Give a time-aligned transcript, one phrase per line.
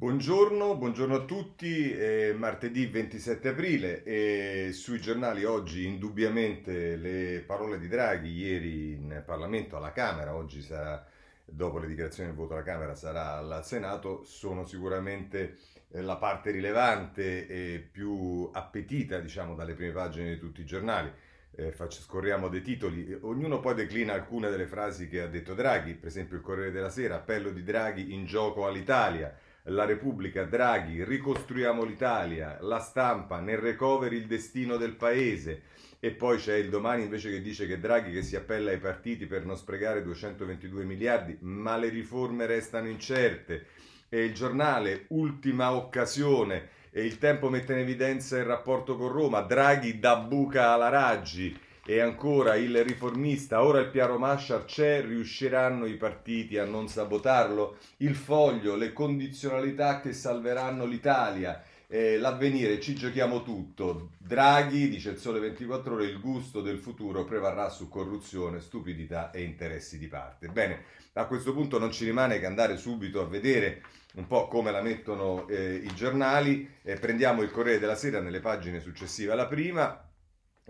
[0.00, 7.78] Buongiorno, buongiorno a tutti, è martedì 27 aprile e sui giornali oggi indubbiamente le parole
[7.78, 11.06] di Draghi ieri in Parlamento alla Camera, oggi sarà,
[11.44, 15.58] dopo le dichiarazioni del voto alla Camera sarà al Senato, sono sicuramente
[15.90, 21.12] eh, la parte rilevante e più appetita diciamo dalle prime pagine di tutti i giornali.
[21.54, 25.92] Eh, faccio, scorriamo dei titoli, ognuno poi declina alcune delle frasi che ha detto Draghi,
[25.92, 31.04] per esempio il Corriere della Sera, appello di Draghi in gioco all'Italia la Repubblica, Draghi,
[31.04, 35.62] ricostruiamo l'Italia, la stampa, nel recovery il destino del paese.
[36.00, 39.26] E poi c'è il domani invece che dice che Draghi che si appella ai partiti
[39.26, 43.66] per non sprecare 222 miliardi, ma le riforme restano incerte.
[44.08, 49.42] E il giornale, ultima occasione, e il tempo mette in evidenza il rapporto con Roma,
[49.42, 55.86] Draghi da buca alla Raggi e ancora il riformista, ora il piano Marshall c'è, riusciranno
[55.86, 57.78] i partiti a non sabotarlo?
[57.98, 64.10] Il foglio, le condizionalità che salveranno l'Italia, eh, l'avvenire, ci giochiamo tutto.
[64.18, 69.42] Draghi, dice il Sole 24 ore, il gusto del futuro prevarrà su corruzione, stupidità e
[69.42, 70.48] interessi di parte.
[70.48, 73.82] Bene, a questo punto non ci rimane che andare subito a vedere
[74.14, 76.68] un po' come la mettono eh, i giornali.
[76.82, 80.04] Eh, prendiamo il Corriere della Sera nelle pagine successive alla prima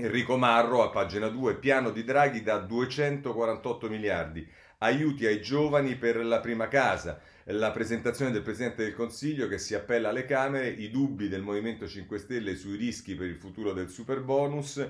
[0.03, 4.49] Enrico Marro a pagina 2, piano di Draghi da 248 miliardi,
[4.79, 9.75] aiuti ai giovani per la prima casa, la presentazione del Presidente del Consiglio che si
[9.75, 13.91] appella alle Camere, i dubbi del Movimento 5 Stelle sui rischi per il futuro del
[13.91, 14.83] super bonus,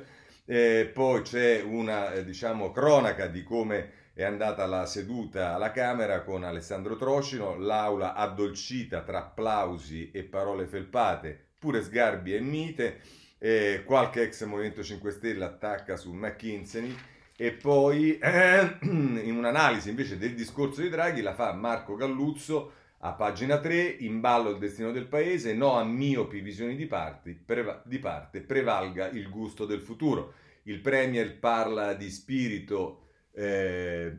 [0.45, 6.23] eh, poi c'è una eh, diciamo, cronaca di come è andata la seduta alla Camera
[6.23, 13.01] con Alessandro Trocino, l'aula addolcita tra applausi e parole felpate, pure sgarbi e mite
[13.43, 16.95] eh, qualche ex Movimento 5 Stelle attacca su McKinsey
[17.37, 23.13] e poi eh, in un'analisi invece del discorso di Draghi la fa Marco Galluzzo a
[23.15, 27.81] pagina 3, in ballo il destino del paese, no a miopi visioni di, parti, preva-
[27.87, 30.35] di parte, prevalga il gusto del futuro.
[30.65, 34.19] Il Premier parla di spirito eh,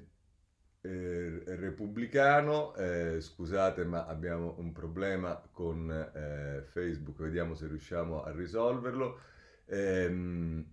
[0.82, 8.32] eh, repubblicano, eh, scusate ma abbiamo un problema con eh, Facebook, vediamo se riusciamo a
[8.32, 9.20] risolverlo.
[9.66, 10.66] Ehm,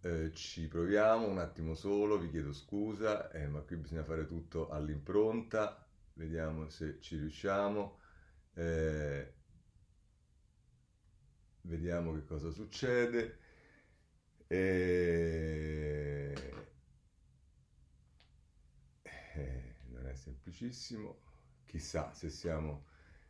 [0.00, 4.68] eh, ci proviamo un attimo solo, vi chiedo scusa, eh, ma qui bisogna fare tutto
[4.70, 5.84] all'impronta,
[6.14, 7.98] vediamo se ci riusciamo.
[11.62, 13.38] Vediamo che cosa succede.
[14.48, 16.17] E
[20.28, 21.18] semplicissimo.
[21.66, 22.84] Chissà se siamo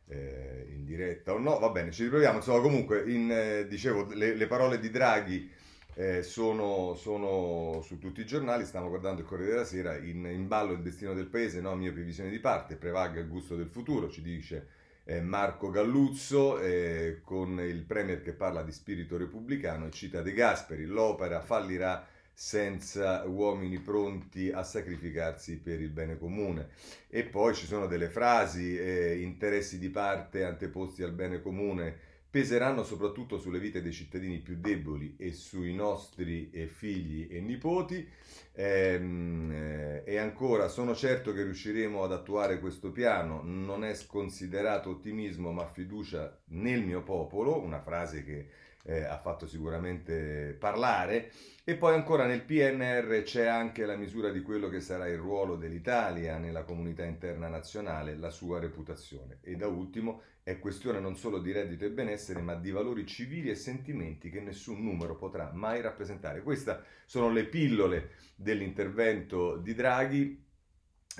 [0.07, 1.59] eh, in diretta o no.
[1.59, 2.37] Va bene, ci riproviamo.
[2.37, 5.49] Insomma, comunque, in, eh, dicevo, le, le, parole di Draghi
[5.95, 8.65] eh, sono, sono, su tutti i giornali.
[8.65, 9.97] Stiamo guardando il Corriere della Sera.
[9.97, 11.75] In, in ballo il destino del paese, no?
[11.75, 12.75] Mia previsione di parte.
[12.75, 14.67] Prevalga il gusto del futuro, ci dice
[15.03, 20.85] eh, Marco Galluzzo, eh, con il Premier che parla di spirito repubblicano cita De Gasperi.
[20.85, 22.07] L'opera fallirà
[22.39, 26.69] senza uomini pronti a sacrificarsi per il bene comune.
[27.09, 31.93] E poi ci sono delle frasi, eh, interessi di parte anteposti al bene comune,
[32.29, 38.07] peseranno soprattutto sulle vite dei cittadini più deboli e sui nostri eh, figli e nipoti.
[38.53, 44.91] Ehm, eh, e ancora, sono certo che riusciremo ad attuare questo piano, non è sconsiderato
[44.91, 48.47] ottimismo ma fiducia nel mio popolo, una frase che
[48.89, 51.31] eh, ha fatto sicuramente parlare.
[51.63, 55.55] E poi ancora nel PNR c'è anche la misura di quello che sarà il ruolo
[55.55, 59.37] dell'Italia nella comunità interna nazionale, la sua reputazione.
[59.41, 63.51] E da ultimo è questione non solo di reddito e benessere, ma di valori civili
[63.51, 66.41] e sentimenti che nessun numero potrà mai rappresentare.
[66.41, 70.43] Queste sono le pillole dell'intervento di Draghi.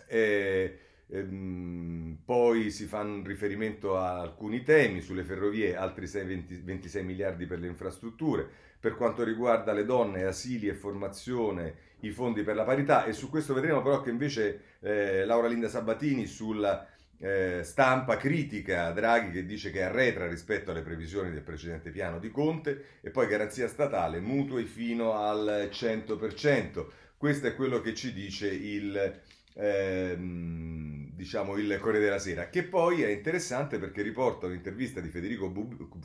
[0.07, 0.79] Eh,
[1.11, 7.03] Ehm, poi si fa un riferimento a alcuni temi sulle ferrovie, altri 6, 20, 26
[7.03, 8.47] miliardi per le infrastrutture,
[8.79, 13.29] per quanto riguarda le donne, asili e formazione, i fondi per la parità e su
[13.29, 16.87] questo vedremo però che invece eh, Laura Linda Sabatini sulla
[17.17, 22.31] eh, stampa critica Draghi che dice che arretra rispetto alle previsioni del precedente piano di
[22.31, 26.85] Conte e poi garanzia statale, mutui fino al 100%.
[27.17, 29.19] Questo è quello che ci dice il
[29.59, 35.51] ehm, diciamo il Corriere della Sera, che poi è interessante perché riporta un'intervista di Federico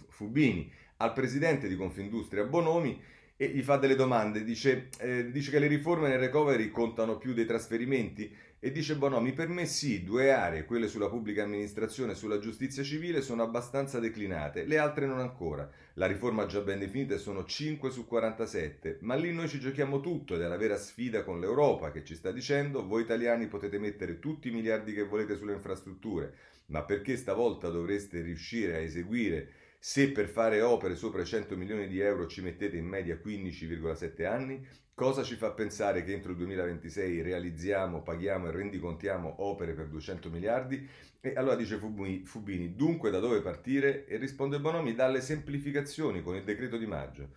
[0.09, 3.01] Fubini al presidente di Confindustria Bonomi
[3.37, 7.33] e gli fa delle domande, dice, eh, dice che le riforme nel recovery contano più
[7.33, 8.33] dei trasferimenti
[8.65, 12.83] E dice Bonomi, per me sì, due aree, quelle sulla pubblica amministrazione e sulla giustizia
[12.83, 15.71] civile, sono abbastanza declinate, le altre non ancora.
[15.97, 20.35] La riforma già ben definita sono 5 su 47, ma lì noi ci giochiamo tutto
[20.35, 24.19] ed è la vera sfida con l'Europa che ci sta dicendo voi italiani potete mettere
[24.19, 26.35] tutti i miliardi che volete sulle infrastrutture,
[26.69, 31.87] ma perché stavolta dovreste riuscire a eseguire se per fare opere sopra i 100 milioni
[31.87, 36.37] di euro ci mettete in media 15,7 anni, cosa ci fa pensare che entro il
[36.39, 40.89] 2026 realizziamo, paghiamo e rendicontiamo opere per 200 miliardi?
[41.21, 44.07] E allora dice Fubini, dunque da dove partire?
[44.07, 47.31] E risponde Bonomi, dalle semplificazioni con il decreto di maggio.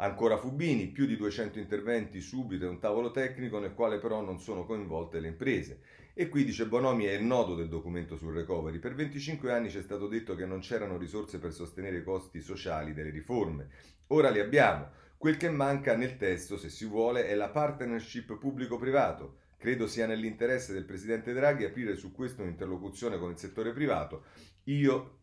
[0.00, 4.38] Ancora Fubini, più di 200 interventi subito e un tavolo tecnico nel quale però non
[4.38, 5.80] sono coinvolte le imprese.
[6.14, 8.78] E qui dice Bonomi è il nodo del documento sul recovery.
[8.78, 12.40] Per 25 anni ci è stato detto che non c'erano risorse per sostenere i costi
[12.40, 13.68] sociali delle riforme.
[14.08, 15.06] Ora li abbiamo.
[15.18, 19.40] Quel che manca nel testo, se si vuole, è la partnership pubblico-privato.
[19.58, 24.26] Credo sia nell'interesse del Presidente Draghi aprire su questo un'interlocuzione con il settore privato.
[24.64, 25.18] Io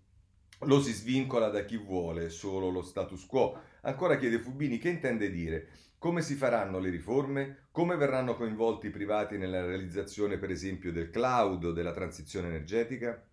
[0.59, 3.57] lo si svincola da chi vuole solo lo status quo.
[3.81, 7.69] Ancora chiede Fubini che intende dire come si faranno le riforme?
[7.71, 13.25] Come verranno coinvolti i privati nella realizzazione, per esempio, del cloud o della transizione energetica?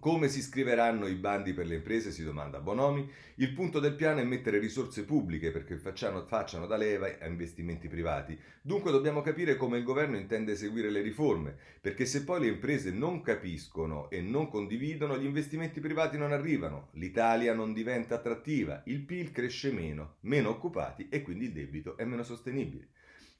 [0.00, 2.10] Come si scriveranno i bandi per le imprese?
[2.10, 3.06] Si domanda Bonomi.
[3.34, 7.86] Il punto del piano è mettere risorse pubbliche perché facciano, facciano da leva a investimenti
[7.86, 8.38] privati.
[8.62, 12.90] Dunque dobbiamo capire come il governo intende eseguire le riforme, perché se poi le imprese
[12.90, 19.00] non capiscono e non condividono, gli investimenti privati non arrivano, l'Italia non diventa attrattiva, il
[19.00, 22.88] PIL cresce meno, meno occupati e quindi il debito è meno sostenibile.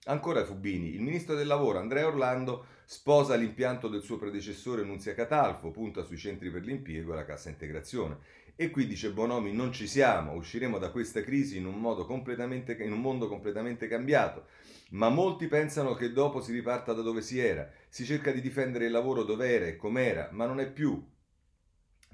[0.07, 5.71] Ancora Fubini, il ministro del lavoro Andrea Orlando sposa l'impianto del suo predecessore Nunzia Catalfo,
[5.71, 8.17] punta sui centri per l'impiego e la cassa integrazione.
[8.57, 13.01] E qui dice Bonomi, non ci siamo, usciremo da questa crisi in un, in un
[13.01, 14.47] mondo completamente cambiato.
[14.93, 18.87] Ma molti pensano che dopo si riparta da dove si era, si cerca di difendere
[18.87, 21.07] il lavoro dove era e com'era, ma non è più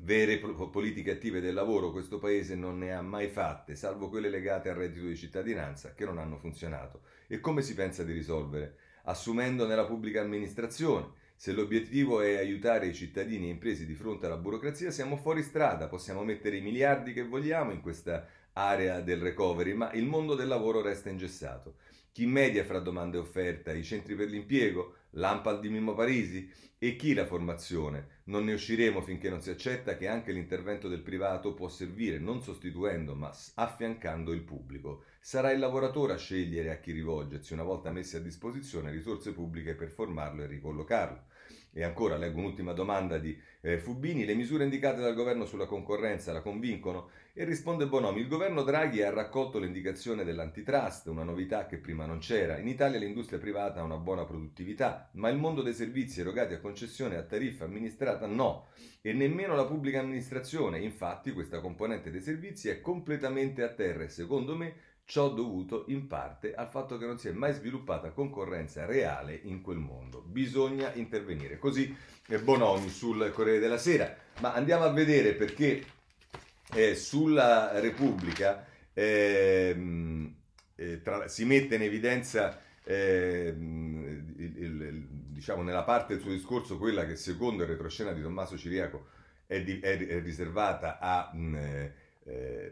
[0.00, 4.68] vere politiche attive del lavoro questo paese non ne ha mai fatte, salvo quelle legate
[4.68, 7.00] al reddito di cittadinanza che non hanno funzionato.
[7.28, 8.76] E come si pensa di risolvere?
[9.04, 11.24] Assumendo nella pubblica amministrazione.
[11.34, 15.88] Se l'obiettivo è aiutare i cittadini e imprese di fronte alla burocrazia, siamo fuori strada,
[15.88, 20.48] possiamo mettere i miliardi che vogliamo in questa area del recovery, ma il mondo del
[20.48, 21.76] lavoro resta ingessato.
[22.10, 23.72] Chi media fra domanda e offerta?
[23.72, 24.94] I centri per l'impiego?
[25.10, 26.50] L'AMPAL di Mimmo Parisi?
[26.78, 28.22] E chi la formazione?
[28.24, 32.40] Non ne usciremo finché non si accetta che anche l'intervento del privato può servire non
[32.40, 35.04] sostituendo ma affiancando il pubblico.
[35.26, 39.74] Sarà il lavoratore a scegliere a chi rivolgersi una volta messe a disposizione risorse pubbliche
[39.74, 41.24] per formarlo e ricollocarlo.
[41.72, 46.32] E ancora leggo un'ultima domanda di eh, Fubini, le misure indicate dal governo sulla concorrenza
[46.32, 47.10] la convincono?
[47.32, 52.20] E risponde Bonomi, il governo Draghi ha raccolto l'indicazione dell'antitrust, una novità che prima non
[52.20, 52.58] c'era.
[52.58, 56.60] In Italia l'industria privata ha una buona produttività, ma il mondo dei servizi erogati a
[56.60, 58.68] concessione a tariffa amministrata no,
[59.00, 60.78] e nemmeno la pubblica amministrazione.
[60.78, 66.08] Infatti questa componente dei servizi è completamente a terra e secondo me Ciò dovuto in
[66.08, 70.20] parte al fatto che non si è mai sviluppata concorrenza reale in quel mondo.
[70.20, 71.58] Bisogna intervenire.
[71.58, 74.12] Così eh, Bonomi sul Corriere della Sera.
[74.40, 75.84] Ma andiamo a vedere perché
[76.74, 80.32] eh, sulla Repubblica eh,
[80.74, 86.78] eh, tra, si mette in evidenza ehm, il, il, diciamo nella parte del suo discorso
[86.78, 89.06] quella che secondo il retroscena di Tommaso Ciriaco
[89.46, 91.30] è, di, è, è riservata a...
[91.32, 91.86] Mh, mm,
[92.26, 92.70] eh,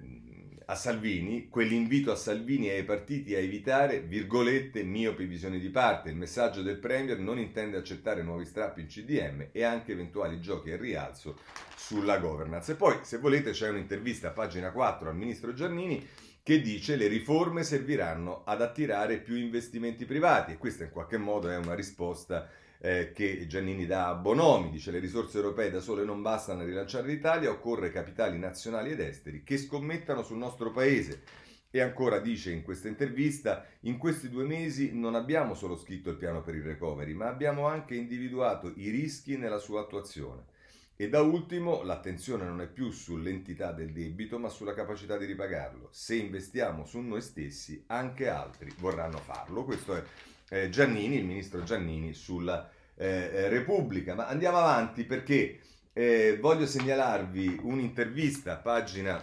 [0.67, 6.09] a Salvini, quell'invito a Salvini e ai partiti a evitare, virgolette, miopi visioni di parte.
[6.09, 10.71] Il messaggio del Premier non intende accettare nuovi strappi in CDM e anche eventuali giochi
[10.71, 11.39] al rialzo
[11.77, 12.73] sulla governance.
[12.73, 16.06] E poi, se volete, c'è un'intervista a pagina 4 al ministro Giannini
[16.43, 21.49] che dice le riforme serviranno ad attirare più investimenti privati e questa in qualche modo
[21.49, 26.05] è una risposta eh, che Giannini dà a Bonomi, dice le risorse europee da sole
[26.05, 31.23] non bastano a rilanciare l'Italia, occorre capitali nazionali ed esteri che scommettano sul nostro paese.
[31.71, 36.17] E ancora dice in questa intervista, in questi due mesi non abbiamo solo scritto il
[36.17, 40.53] piano per il recovery, ma abbiamo anche individuato i rischi nella sua attuazione.
[40.97, 45.89] E da ultimo, l'attenzione non è più sull'entità del debito, ma sulla capacità di ripagarlo.
[45.91, 49.65] Se investiamo su noi stessi, anche altri vorranno farlo.
[49.65, 50.05] Questo è
[50.48, 54.15] Giannini, il ministro Giannini, sulla eh, eh, Repubblica.
[54.15, 55.60] Ma andiamo avanti perché
[55.93, 59.22] eh, voglio segnalarvi un'intervista, pagina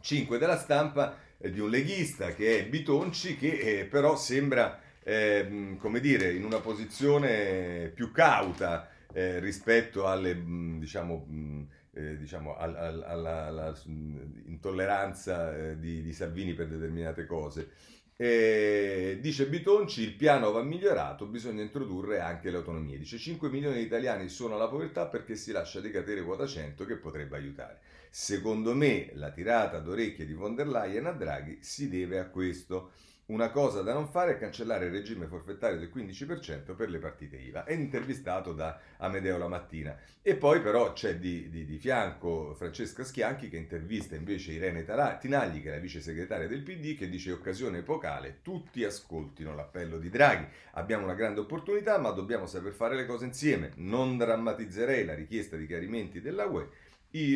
[0.00, 5.78] 5 della stampa, eh, di un leghista che è Bitonci, che eh, però sembra, ehm,
[5.78, 11.62] come dire, in una posizione più cauta rispetto alle, mm, diciamo, mm,
[12.18, 13.80] diciamo, alla, alla, alla,
[14.44, 17.70] intolleranza di, di, Salvini per determinate cose
[18.18, 22.96] Eh, dice Bitonci, il piano va migliorato, bisogna introdurre anche le autonomie.
[22.96, 26.96] Dice 5 milioni di italiani sono alla povertà perché si lascia decadere quota 100 che
[26.96, 27.80] potrebbe aiutare.
[28.08, 32.92] Secondo me la tirata d'orecchie di von der Leyen a Draghi si deve a questo.
[33.28, 37.36] Una cosa da non fare è cancellare il regime forfettario del 15% per le partite
[37.36, 37.64] IVA.
[37.64, 39.98] È intervistato da Amedeo la mattina.
[40.22, 44.84] E poi però c'è di, di, di fianco Francesca Schianchi che intervista invece Irene
[45.18, 49.98] Tinagli, che è la vice segretaria del PD, che dice occasione epocale, tutti ascoltino l'appello
[49.98, 50.46] di Draghi.
[50.74, 53.72] Abbiamo una grande opportunità, ma dobbiamo saper fare le cose insieme.
[53.78, 56.68] Non drammatizzerei la richiesta di chiarimenti della UE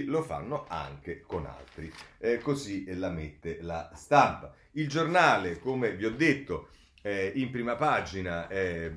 [0.05, 1.91] lo fanno anche con altri.
[2.19, 4.55] Eh, così la mette la stampa.
[4.73, 6.69] Il giornale, come vi ho detto,
[7.03, 8.93] eh, in prima pagina eh,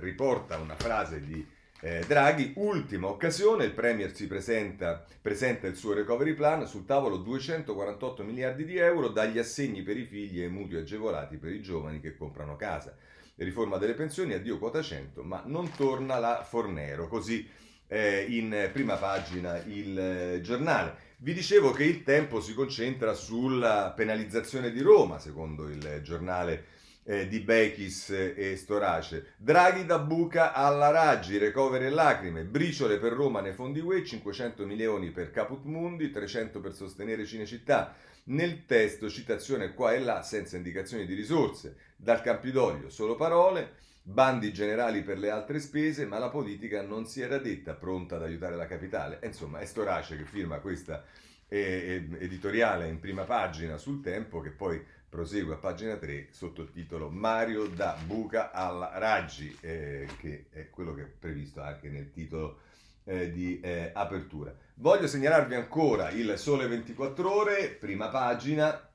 [0.00, 1.46] riporta una frase di
[1.80, 7.16] eh, Draghi, ultima occasione, il Premier si presenta, presenta il suo recovery plan, sul tavolo
[7.16, 12.00] 248 miliardi di euro dagli assegni per i figli e mutui agevolati per i giovani
[12.00, 12.94] che comprano casa.
[13.36, 17.48] Riforma delle pensioni, addio quota 100, ma non torna la Fornero, così
[17.86, 21.06] eh, in prima pagina il eh, giornale.
[21.20, 26.66] Vi dicevo che il tempo si concentra sulla penalizzazione di Roma, secondo il giornale
[27.02, 29.34] eh, di Bechis e Storace.
[29.36, 34.64] Draghi da buca alla Raggi, recovery e lacrime, briciole per Roma nei fondi UE, 500
[34.64, 37.96] milioni per Caput Mundi, 300 per sostenere Cinecittà.
[38.26, 41.78] Nel testo citazione qua e là senza indicazioni di risorse.
[41.96, 43.74] Dal Campidoglio solo parole
[44.10, 48.22] bandi generali per le altre spese, ma la politica non si era detta pronta ad
[48.22, 49.18] aiutare la capitale.
[49.20, 51.04] E insomma, è Storace che firma questa
[51.46, 56.70] eh, editoriale in prima pagina sul tempo che poi prosegue a pagina 3 sotto il
[56.70, 62.10] titolo Mario da Buca alla Raggi, eh, che è quello che è previsto anche nel
[62.10, 62.60] titolo
[63.04, 64.54] eh, di eh, apertura.
[64.74, 68.88] Voglio segnalarvi ancora il Sole 24 ore, prima pagina.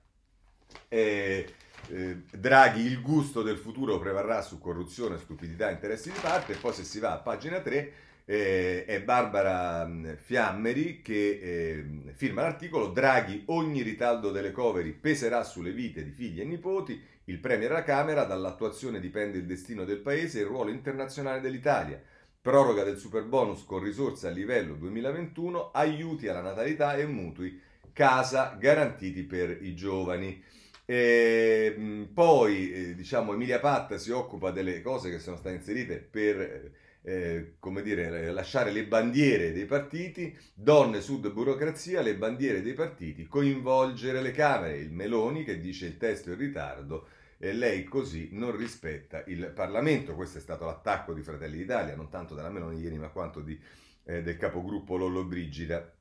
[0.87, 1.53] Eh,
[1.89, 6.53] eh, Draghi, il gusto del futuro prevarrà su corruzione, stupidità interessi di parte.
[6.53, 7.93] E poi se si va a pagina 3
[8.25, 15.43] eh, è Barbara mm, Fiammeri che eh, firma l'articolo Draghi, ogni ritardo delle covery peserà
[15.43, 17.01] sulle vite di figli e nipoti.
[17.25, 22.01] Il Premier alla Camera, dall'attuazione dipende il destino del Paese e il ruolo internazionale dell'Italia.
[22.41, 27.61] Proroga del super bonus con risorse a livello 2021, aiuti alla natalità e mutui
[27.93, 30.43] casa garantiti per i giovani.
[30.85, 36.71] E, poi, eh, diciamo, Emilia Patta si occupa delle cose che sono state inserite per,
[37.01, 43.27] eh, come dire, lasciare le bandiere dei partiti, donne, sud, burocrazia, le bandiere dei partiti,
[43.27, 48.29] coinvolgere le Camere, il Meloni che dice il testo è in ritardo e lei così
[48.31, 50.15] non rispetta il Parlamento.
[50.15, 53.59] Questo è stato l'attacco di Fratelli d'Italia, non tanto della Meloni ieri, ma quanto di,
[54.05, 55.93] eh, del capogruppo Lollo Brigida.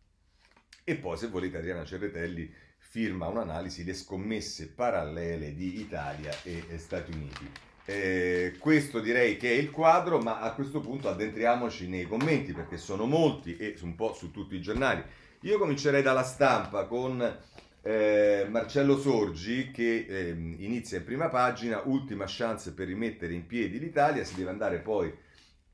[0.84, 2.52] E poi, se volete, Adriana Cerretelli
[2.92, 7.50] firma un'analisi le scommesse parallele di Italia e Stati Uniti.
[7.86, 12.76] Eh, questo direi che è il quadro, ma a questo punto addentriamoci nei commenti perché
[12.76, 15.02] sono molti e un po' su tutti i giornali.
[15.40, 17.38] Io comincerei dalla stampa con
[17.80, 23.78] eh, Marcello Sorgi che eh, inizia in prima pagina, ultima chance per rimettere in piedi
[23.78, 25.10] l'Italia, si deve andare poi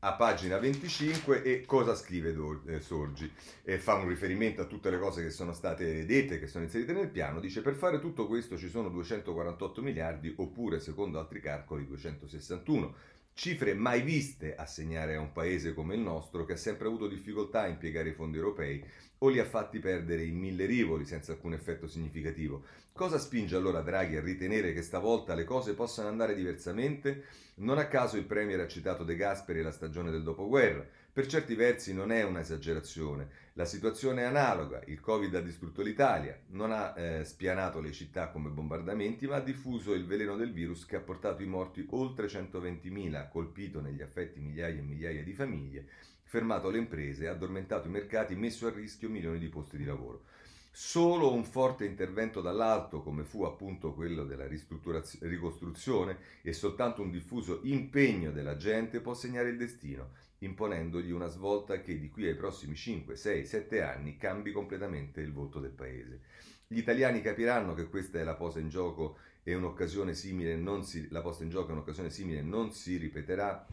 [0.01, 2.35] a pagina 25 e cosa scrive
[2.67, 3.31] eh, Sorgi?
[3.65, 6.93] E fa un riferimento a tutte le cose che sono state dette, che sono inserite
[6.93, 11.87] nel piano, dice per fare tutto questo ci sono 248 miliardi oppure secondo altri calcoli
[11.87, 12.95] 261.
[13.33, 17.63] Cifre mai viste assegnare a un paese come il nostro che ha sempre avuto difficoltà
[17.63, 18.85] a impiegare i fondi europei
[19.19, 22.65] o li ha fatti perdere in mille rivoli senza alcun effetto significativo.
[22.93, 27.25] Cosa spinge allora Draghi a ritenere che stavolta le cose possano andare diversamente?
[27.57, 30.87] Non a caso il Premier ha citato De Gasperi e la stagione del dopoguerra.
[31.13, 33.29] Per certi versi non è un'esagerazione.
[33.55, 34.83] La situazione è analoga.
[34.87, 39.41] Il Covid ha distrutto l'Italia, non ha eh, spianato le città come bombardamenti, ma ha
[39.41, 44.39] diffuso il veleno del virus che ha portato i morti oltre 120.000, colpito negli affetti
[44.39, 45.87] migliaia e migliaia di famiglie
[46.29, 50.25] fermato le imprese, addormentato i mercati, messo a rischio milioni di posti di lavoro.
[50.71, 57.61] Solo un forte intervento dall'alto, come fu appunto quello della ricostruzione, e soltanto un diffuso
[57.63, 62.77] impegno della gente può segnare il destino, imponendogli una svolta che di qui ai prossimi
[62.77, 66.21] 5, 6, 7 anni cambi completamente il volto del paese.
[66.67, 71.09] Gli italiani capiranno che questa è la posa in gioco e un'occasione simile non si,
[71.09, 73.67] la posta in gioco è un'occasione simile non si ripeterà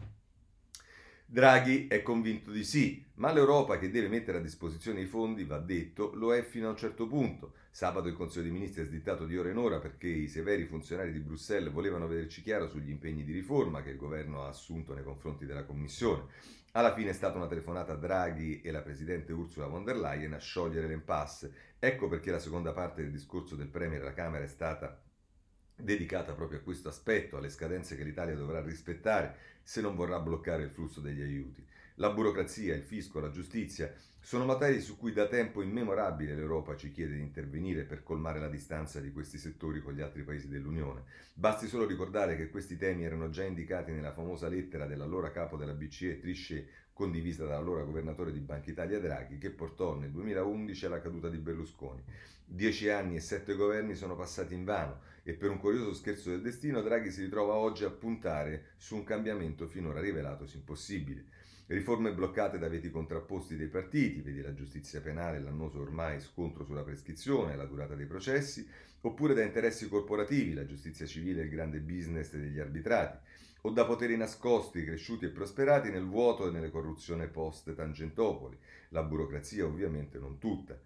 [1.28, 5.58] Draghi è convinto di sì, ma l'Europa che deve mettere a disposizione i fondi, va
[5.58, 7.54] detto, lo è fino a un certo punto.
[7.68, 11.10] Sabato il Consiglio dei Ministri ha sdittato di ora in ora perché i severi funzionari
[11.10, 15.02] di Bruxelles volevano vederci chiaro sugli impegni di riforma che il governo ha assunto nei
[15.02, 16.26] confronti della Commissione.
[16.72, 20.32] Alla fine è stata una telefonata a Draghi e la Presidente Ursula von der Leyen
[20.32, 21.52] a sciogliere l'impasse.
[21.80, 25.02] Ecco perché la seconda parte del discorso del Premier alla Camera è stata
[25.74, 30.62] dedicata proprio a questo aspetto, alle scadenze che l'Italia dovrà rispettare se non vorrà bloccare
[30.62, 31.60] il flusso degli aiuti.
[31.96, 36.92] La burocrazia, il fisco, la giustizia sono materie su cui da tempo immemorabile l'Europa ci
[36.92, 41.02] chiede di intervenire per colmare la distanza di questi settori con gli altri paesi dell'Unione.
[41.34, 45.74] Basti solo ricordare che questi temi erano già indicati nella famosa lettera dell'allora capo della
[45.74, 51.28] BCE Trichet condivisa dall'allora governatore di Banca Italia Draghi, che portò nel 2011 alla caduta
[51.28, 52.04] di Berlusconi.
[52.44, 56.40] Dieci anni e sette governi sono passati in vano e per un curioso scherzo del
[56.40, 61.24] destino Draghi si ritrova oggi a puntare su un cambiamento finora rivelatosi impossibile.
[61.66, 66.84] Riforme bloccate da veti contrapposti dei partiti, vedi la giustizia penale, l'annoso ormai scontro sulla
[66.84, 68.64] prescrizione la durata dei processi,
[69.00, 73.18] oppure da interessi corporativi, la giustizia civile il grande business degli arbitrati
[73.62, 78.56] o da poteri nascosti, cresciuti e prosperati nel vuoto e nelle corruzioni post Tangentopoli.
[78.90, 80.78] La burocrazia ovviamente non tutta.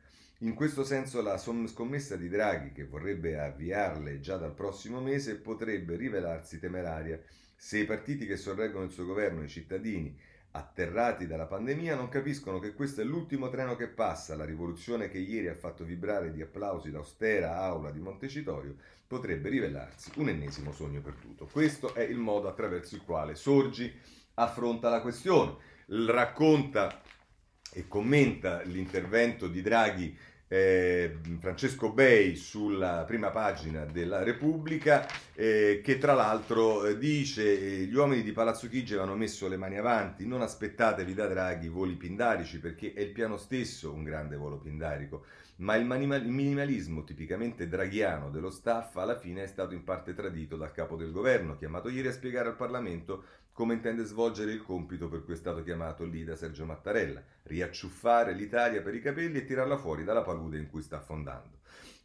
[0.43, 5.97] In questo senso la scommessa di Draghi, che vorrebbe avviarle già dal prossimo mese, potrebbe
[5.97, 7.21] rivelarsi temeraria
[7.55, 10.19] se i partiti che sorreggono il suo governo e i cittadini
[10.53, 15.19] atterrati dalla pandemia non capiscono che questo è l'ultimo treno che passa, la rivoluzione che
[15.19, 21.03] ieri ha fatto vibrare di applausi l'austera aula di Montecitorio potrebbe rivelarsi un ennesimo sogno
[21.03, 21.51] perduto.
[21.53, 23.95] Questo è il modo attraverso il quale Sorgi
[24.35, 25.57] affronta la questione,
[25.87, 27.03] racconta
[27.73, 30.17] e commenta l'intervento di Draghi
[30.52, 37.85] eh, Francesco Bei sulla prima pagina della Repubblica, eh, che tra l'altro eh, dice eh,
[37.85, 41.95] gli uomini di Palazzo Chigi avevano messo le mani avanti, non aspettatevi da Draghi voli
[41.95, 45.25] pindarici perché è il piano stesso un grande volo pindarico,
[45.59, 50.73] ma il, minimalismo tipicamente draghiano dello staff alla fine è stato in parte tradito dal
[50.73, 53.23] capo del governo, chiamato ieri a spiegare al Parlamento
[53.61, 58.33] come intende svolgere il compito per cui è stato chiamato lì da Sergio Mattarella, riacciuffare
[58.33, 61.59] l'Italia per i capelli e tirarla fuori dalla palude in cui sta affondando.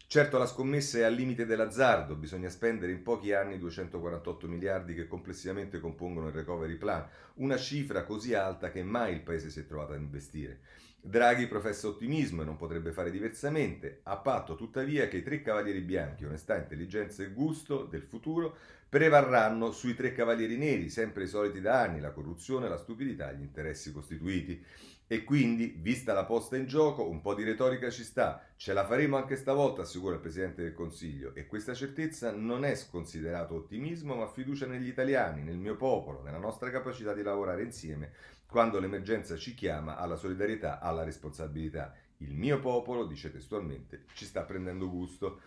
[0.06, 5.06] Certo la scommessa è al limite dell'azzardo, bisogna spendere in pochi anni 248 miliardi che
[5.06, 9.66] complessivamente compongono il recovery plan, una cifra così alta che mai il Paese si è
[9.66, 10.60] trovato a investire.
[11.00, 15.80] Draghi professa ottimismo e non potrebbe fare diversamente, a patto tuttavia che i tre cavalieri
[15.80, 18.56] bianchi, onestà, intelligenza e gusto del futuro
[18.88, 23.36] prevarranno sui tre cavalieri neri, sempre i soliti da anni, la corruzione, la stupidità e
[23.36, 24.64] gli interessi costituiti.
[25.08, 28.42] E quindi, vista la posta in gioco, un po' di retorica ci sta.
[28.56, 31.32] Ce la faremo anche stavolta, assicura il Presidente del Consiglio.
[31.34, 36.38] E questa certezza non è considerato ottimismo, ma fiducia negli italiani, nel mio popolo, nella
[36.38, 38.10] nostra capacità di lavorare insieme
[38.48, 41.94] quando l'emergenza ci chiama alla solidarietà, alla responsabilità.
[42.18, 45.40] Il mio popolo, dice testualmente, ci sta prendendo gusto.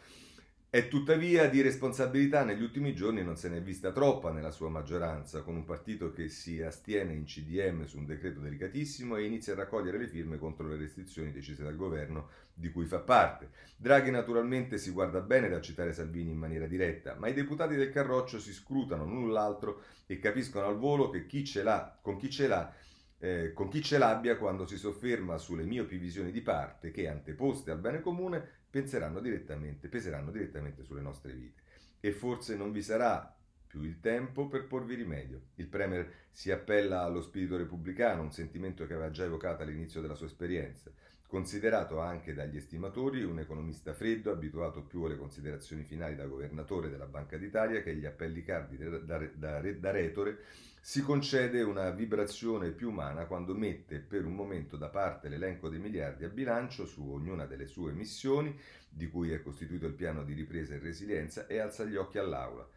[0.72, 4.70] E tuttavia di responsabilità negli ultimi giorni non se ne è vista troppa nella sua
[4.70, 9.54] maggioranza, con un partito che si astiene in CDM su un decreto delicatissimo e inizia
[9.54, 13.50] a raccogliere le firme contro le restrizioni decise dal governo di cui fa parte.
[13.78, 17.90] Draghi naturalmente si guarda bene da citare Salvini in maniera diretta, ma i deputati del
[17.90, 22.48] Carroccio si scrutano null'altro e capiscono al volo che chi ce l'ha, con chi ce
[22.48, 22.72] l'ha
[23.20, 27.70] eh, con chi ce l'abbia quando si sofferma sulle miopi visioni di parte che, anteposte
[27.72, 31.62] al bene comune, penseranno direttamente, peseranno direttamente sulle nostre vite.
[32.00, 33.36] E forse non vi sarà
[33.68, 35.42] più il tempo per porvi rimedio.
[35.56, 40.16] Il Premier si appella allo spirito repubblicano, un sentimento che aveva già evocato all'inizio della
[40.16, 40.92] sua esperienza.
[41.30, 47.06] Considerato anche dagli estimatori un economista freddo, abituato più alle considerazioni finali da governatore della
[47.06, 50.40] Banca d'Italia che agli appelli cardi da, da, da, retore,
[50.82, 55.78] si concede una vibrazione più umana quando mette per un momento da parte l'elenco dei
[55.78, 60.34] miliardi a bilancio su ognuna delle sue missioni, di cui è costituito il piano di
[60.34, 62.68] ripresa e resilienza, e alza gli occhi all'aula.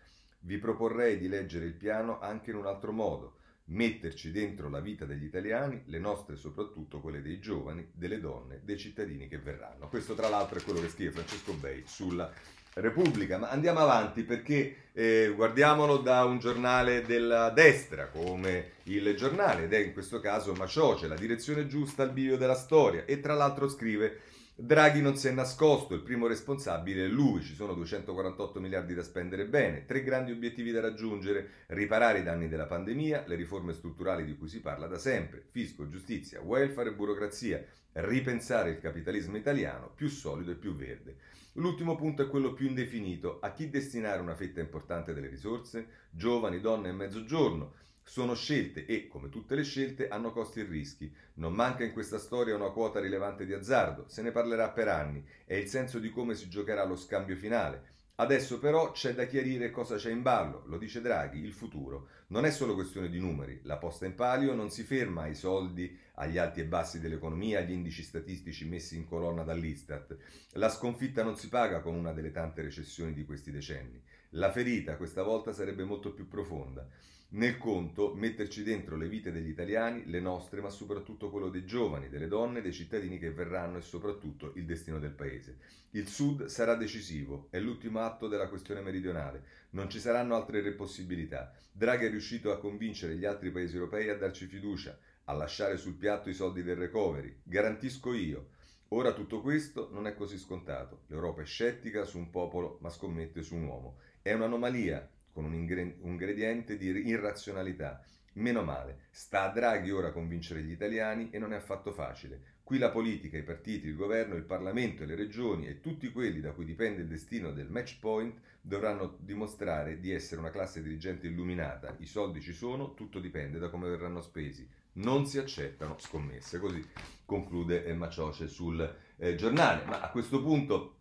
[0.41, 5.05] Vi proporrei di leggere il piano anche in un altro modo metterci dentro la vita
[5.05, 9.89] degli italiani, le nostre soprattutto quelle dei giovani, delle donne, dei cittadini che verranno.
[9.89, 12.33] Questo tra l'altro è quello che scrive Francesco Bei sulla
[12.75, 19.65] Repubblica, ma andiamo avanti perché eh, guardiamolo da un giornale della destra come il giornale
[19.65, 23.35] ed è in questo caso Macioce, la direzione giusta al bivio della storia e tra
[23.35, 24.21] l'altro scrive
[24.55, 29.03] Draghi non si è nascosto, il primo responsabile è lui, ci sono 248 miliardi da
[29.03, 34.27] spendere bene, tre grandi obiettivi da raggiungere, riparare i danni della pandemia, le riforme strutturali
[34.27, 39.91] di cui si parla da sempre, fisco, giustizia, welfare e burocrazia, ripensare il capitalismo italiano
[39.95, 41.17] più solido e più verde.
[41.55, 45.87] L'ultimo punto è quello più indefinito, a chi destinare una fetta importante delle risorse?
[46.11, 47.73] Giovani, donne e mezzogiorno.
[48.05, 51.11] Sono scelte e, come tutte le scelte, hanno costi e rischi.
[51.35, 55.25] Non manca in questa storia una quota rilevante di azzardo, se ne parlerà per anni,
[55.45, 57.91] è il senso di come si giocherà lo scambio finale.
[58.17, 62.09] Adesso però c'è da chiarire cosa c'è in ballo, lo dice Draghi, il futuro.
[62.29, 65.99] Non è solo questione di numeri, la posta in palio non si ferma ai soldi,
[66.15, 70.17] agli alti e bassi dell'economia, agli indici statistici messi in colonna dall'Istat.
[70.53, 74.01] La sconfitta non si paga con una delle tante recessioni di questi decenni.
[74.31, 76.87] La ferita questa volta sarebbe molto più profonda
[77.35, 82.09] nel conto metterci dentro le vite degli italiani, le nostre, ma soprattutto quello dei giovani,
[82.09, 85.59] delle donne, dei cittadini che verranno e soprattutto il destino del paese.
[85.93, 91.55] Il Sud sarà decisivo, è l'ultimo atto della questione meridionale, non ci saranno altre possibilità.
[91.73, 95.95] Draghi è riuscito a convincere gli altri paesi europei a darci fiducia, a lasciare sul
[95.95, 97.41] piatto i soldi del recovery.
[97.45, 98.49] Garantisco io.
[98.89, 101.05] Ora tutto questo non è così scontato.
[101.07, 103.97] L'Europa è scettica su un popolo, ma scommette su un uomo.
[104.21, 108.03] È un'anomalia, con un, ingre- un ingrediente di irrazionalità.
[108.35, 112.61] Meno male, sta a Draghi ora convincere gli italiani e non è affatto facile.
[112.63, 116.41] Qui la politica, i partiti, il governo, il Parlamento e le regioni e tutti quelli
[116.41, 121.27] da cui dipende il destino del match point dovranno dimostrare di essere una classe dirigente
[121.27, 121.95] illuminata.
[121.99, 124.67] I soldi ci sono, tutto dipende da come verranno spesi.
[124.95, 126.59] Non si accettano scommesse.
[126.59, 126.83] Così
[127.27, 129.85] conclude Macioce sul eh, giornale.
[129.85, 131.01] Ma a questo punto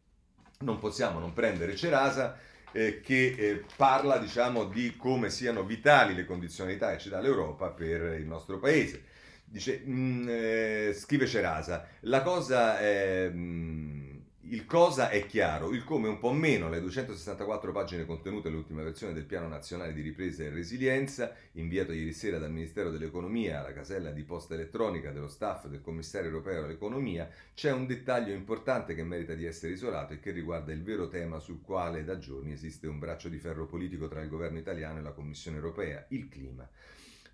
[0.60, 2.38] non possiamo non prendere Cerasa
[2.72, 7.70] eh, che eh, parla diciamo, di come siano vitali le condizionalità che ci dà l'Europa
[7.70, 9.04] per il nostro paese.
[9.44, 12.80] Dice, mh, mm, eh, scrive Cerasa, la cosa.
[12.80, 14.11] Mh, mm,
[14.52, 19.14] il cosa è chiaro, il come un po' meno, le 264 pagine contenute nell'ultima versione
[19.14, 24.12] del Piano Nazionale di Ripresa e Resilienza, inviato ieri sera dal Ministero dell'Economia alla casella
[24.12, 29.36] di posta elettronica dello staff del Commissario europeo all'economia, c'è un dettaglio importante che merita
[29.36, 33.00] di essere isolato e che riguarda il vero tema sul quale da giorni esiste un
[33.00, 36.68] braccio di ferro politico tra il governo italiano e la Commissione europea, il clima.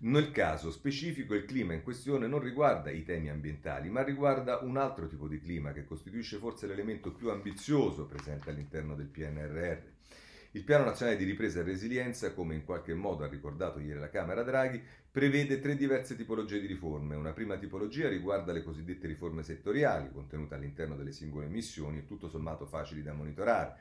[0.00, 4.76] Nel caso specifico il clima in questione non riguarda i temi ambientali, ma riguarda un
[4.76, 9.78] altro tipo di clima che costituisce forse l'elemento più ambizioso presente all'interno del PNRR.
[10.52, 14.08] Il Piano Nazionale di Ripresa e Resilienza, come in qualche modo ha ricordato ieri la
[14.08, 14.80] Camera Draghi,
[15.10, 17.16] prevede tre diverse tipologie di riforme.
[17.16, 22.28] Una prima tipologia riguarda le cosiddette riforme settoriali, contenute all'interno delle singole missioni e tutto
[22.28, 23.76] sommato facili da monitorare.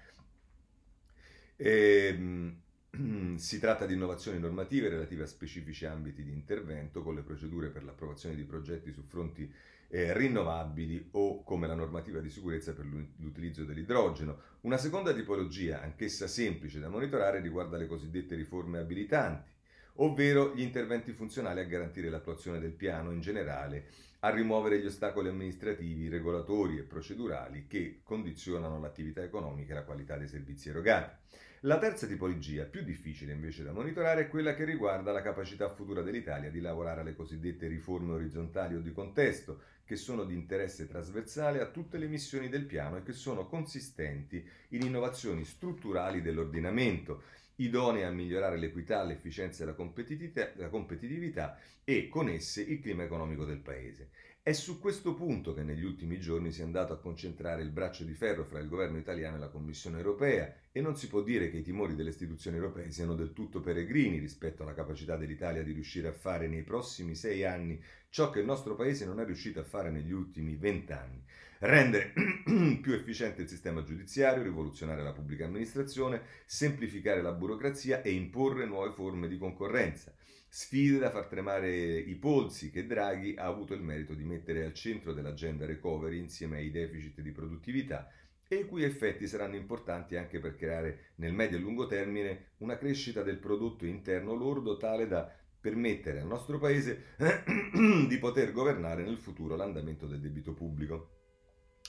[1.56, 2.62] E, ehm,
[3.38, 7.84] si tratta di innovazioni normative relative a specifici ambiti di intervento con le procedure per
[7.84, 9.52] l'approvazione di progetti su fronti
[9.90, 12.86] eh, rinnovabili o come la normativa di sicurezza per
[13.18, 14.40] l'utilizzo dell'idrogeno.
[14.62, 19.50] Una seconda tipologia, anch'essa semplice da monitorare, riguarda le cosiddette riforme abilitanti,
[19.96, 23.86] ovvero gli interventi funzionali a garantire l'attuazione del piano in generale,
[24.20, 30.18] a rimuovere gli ostacoli amministrativi, regolatori e procedurali che condizionano l'attività economica e la qualità
[30.18, 31.16] dei servizi erogati.
[31.62, 36.02] La terza tipologia, più difficile invece da monitorare, è quella che riguarda la capacità futura
[36.02, 41.60] dell'Italia di lavorare alle cosiddette riforme orizzontali o di contesto, che sono di interesse trasversale
[41.60, 47.24] a tutte le missioni del piano e che sono consistenti in innovazioni strutturali dell'ordinamento,
[47.58, 53.04] idonee a migliorare l'equità, l'efficienza e la competitività, la competitività e con esse il clima
[53.04, 54.10] economico del Paese.
[54.48, 58.06] È su questo punto che negli ultimi giorni si è andato a concentrare il braccio
[58.06, 61.50] di ferro fra il governo italiano e la Commissione europea e non si può dire
[61.50, 65.74] che i timori delle istituzioni europee siano del tutto peregrini rispetto alla capacità dell'Italia di
[65.74, 69.60] riuscire a fare nei prossimi sei anni ciò che il nostro paese non è riuscito
[69.60, 71.22] a fare negli ultimi vent'anni.
[71.60, 72.13] Rendere
[72.82, 78.91] più efficiente il sistema giudiziario, rivoluzionare la pubblica amministrazione, semplificare la burocrazia e imporre nuove
[78.91, 80.13] forme di concorrenza
[80.50, 84.74] Sfide da far tremare i polsi che Draghi ha avuto il merito di mettere al
[84.74, 88.10] centro dell'agenda recovery insieme ai deficit di produttività
[88.48, 92.78] e i cui effetti saranno importanti anche per creare nel medio e lungo termine una
[92.78, 97.15] crescita del prodotto interno lordo tale da permettere al nostro Paese
[98.08, 101.17] di poter governare nel futuro l'andamento del debito pubblico.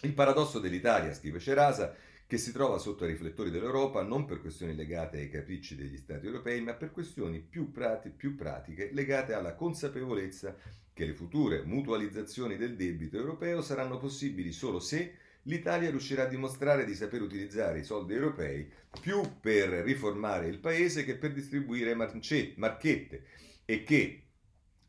[0.02, 1.92] Il paradosso dell'Italia, scrive Cerasa,
[2.24, 6.26] che si trova sotto i riflettori dell'Europa non per questioni legate ai capricci degli Stati
[6.26, 10.54] europei, ma per questioni più, prati- più pratiche legate alla consapevolezza
[10.92, 16.84] che le future mutualizzazioni del debito europeo saranno possibili solo se l'Italia riuscirà a dimostrare
[16.84, 23.24] di saper utilizzare i soldi europei più per riformare il paese che per distribuire marchette
[23.64, 24.27] e che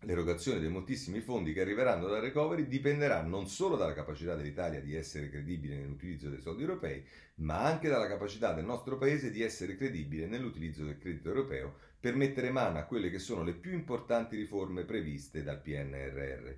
[0.03, 4.95] L'erogazione dei moltissimi fondi che arriveranno dal recovery dipenderà non solo dalla capacità dell'Italia di
[4.95, 7.03] essere credibile nell'utilizzo dei soldi europei,
[7.35, 12.15] ma anche dalla capacità del nostro Paese di essere credibile nell'utilizzo del credito europeo per
[12.15, 16.49] mettere mano a quelle che sono le più importanti riforme previste dal PNRR.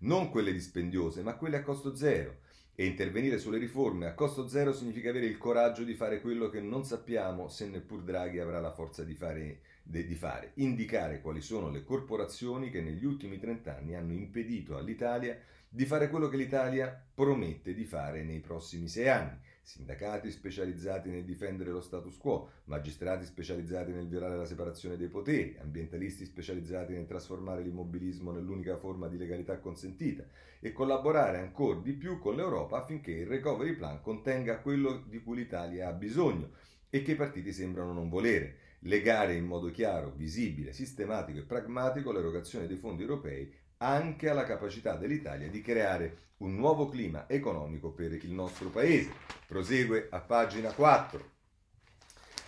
[0.00, 2.40] Non quelle dispendiose, ma quelle a costo zero.
[2.74, 6.60] E intervenire sulle riforme a costo zero significa avere il coraggio di fare quello che
[6.60, 11.70] non sappiamo se neppur Draghi avrà la forza di fare di fare, indicare quali sono
[11.70, 15.38] le corporazioni che negli ultimi 30 anni hanno impedito all'Italia
[15.74, 21.24] di fare quello che l'Italia promette di fare nei prossimi sei anni, sindacati specializzati nel
[21.24, 27.06] difendere lo status quo, magistrati specializzati nel violare la separazione dei poteri, ambientalisti specializzati nel
[27.06, 30.24] trasformare l'immobilismo nell'unica forma di legalità consentita
[30.60, 35.36] e collaborare ancora di più con l'Europa affinché il recovery plan contenga quello di cui
[35.36, 36.50] l'Italia ha bisogno
[36.90, 42.12] e che i partiti sembrano non volere, legare in modo chiaro, visibile, sistematico e pragmatico
[42.12, 48.12] l'erogazione dei fondi europei anche alla capacità dell'Italia di creare un nuovo clima economico per
[48.12, 49.12] il nostro paese.
[49.46, 51.30] Prosegue a pagina 4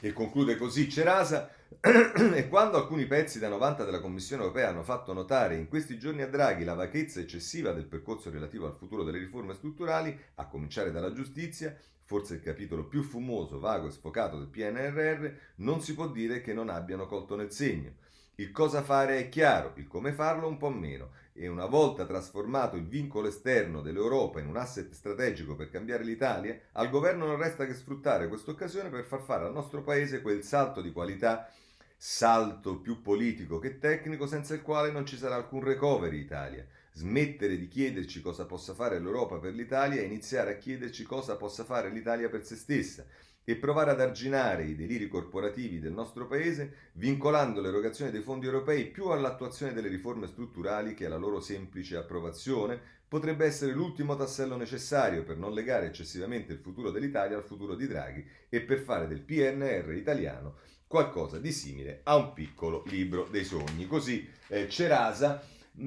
[0.00, 5.12] e conclude così Cerasa e quando alcuni pezzi da 90 della Commissione europea hanno fatto
[5.12, 9.18] notare in questi giorni a Draghi la vaghezza eccessiva del percorso relativo al futuro delle
[9.18, 14.48] riforme strutturali, a cominciare dalla giustizia, forse il capitolo più fumoso, vago e sfocato del
[14.48, 17.92] PNRR, non si può dire che non abbiano colto nel segno.
[18.36, 22.76] Il cosa fare è chiaro, il come farlo un po' meno e una volta trasformato
[22.76, 27.64] il vincolo esterno dell'Europa in un asset strategico per cambiare l'Italia, al governo non resta
[27.64, 31.48] che sfruttare questa occasione per far fare al nostro paese quel salto di qualità,
[31.96, 36.66] salto più politico che tecnico, senza il quale non ci sarà alcun recovery Italia.
[36.96, 41.64] Smettere di chiederci cosa possa fare l'Europa per l'Italia e iniziare a chiederci cosa possa
[41.64, 43.04] fare l'Italia per se stessa
[43.42, 48.86] e provare ad arginare i deliri corporativi del nostro Paese, vincolando l'erogazione dei fondi europei
[48.86, 55.24] più all'attuazione delle riforme strutturali che alla loro semplice approvazione, potrebbe essere l'ultimo tassello necessario
[55.24, 59.20] per non legare eccessivamente il futuro dell'Italia al futuro di Draghi e per fare del
[59.20, 63.88] PNR italiano qualcosa di simile a un piccolo libro dei sogni.
[63.88, 65.44] Così eh, Cerasa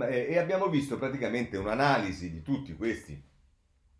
[0.09, 3.21] e abbiamo visto praticamente un'analisi di tutti questi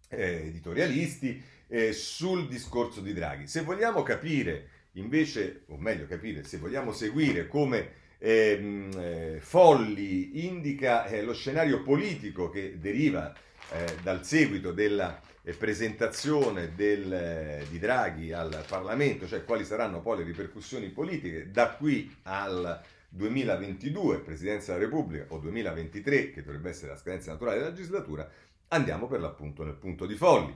[0.10, 3.48] eh, editorialisti eh, sul discorso di Draghi.
[3.48, 11.06] Se vogliamo capire invece, o meglio capire, se vogliamo seguire come ehm, eh, Folli indica
[11.06, 13.34] eh, lo scenario politico che deriva
[13.72, 20.02] eh, dal seguito della eh, presentazione del, eh, di Draghi al Parlamento, cioè quali saranno
[20.02, 26.70] poi le ripercussioni politiche da qui al 2022, Presidenza della Repubblica, o 2023, che dovrebbe
[26.70, 28.30] essere la scadenza naturale della legislatura,
[28.70, 30.56] andiamo per l'appunto nel punto di Folli.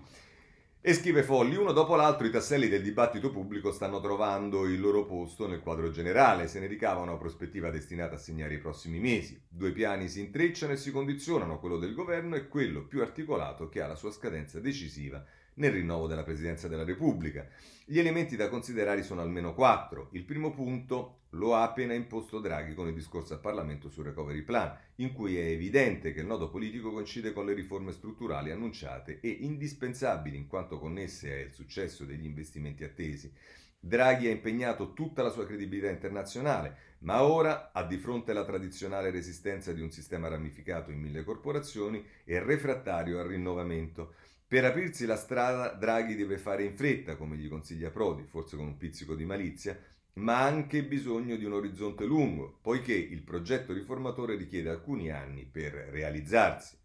[0.84, 5.06] E scrive Folli, uno dopo l'altro i tasselli del dibattito pubblico stanno trovando il loro
[5.06, 9.40] posto nel quadro generale, se ne ricava una prospettiva destinata a segnare i prossimi mesi.
[9.48, 13.80] Due piani si intrecciano e si condizionano, quello del governo e quello più articolato che
[13.80, 15.24] ha la sua scadenza decisiva
[15.56, 17.48] nel rinnovo della Presidenza della Repubblica.
[17.86, 20.10] Gli elementi da considerare sono almeno quattro.
[20.14, 24.42] Il primo punto lo ha appena imposto Draghi con il discorso al Parlamento sul Recovery
[24.42, 29.20] Plan, in cui è evidente che il nodo politico coincide con le riforme strutturali annunciate
[29.20, 33.32] e indispensabili in quanto connesse al successo degli investimenti attesi.
[33.84, 39.10] Draghi ha impegnato tutta la sua credibilità internazionale, ma ora ha di fronte la tradizionale
[39.10, 44.14] resistenza di un sistema ramificato in mille corporazioni e refrattario al rinnovamento.
[44.52, 48.66] Per aprirsi la strada, Draghi deve fare in fretta, come gli consiglia Prodi, forse con
[48.66, 49.80] un pizzico di malizia,
[50.16, 55.46] ma ha anche bisogno di un orizzonte lungo, poiché il progetto riformatore richiede alcuni anni
[55.46, 56.76] per realizzarsi.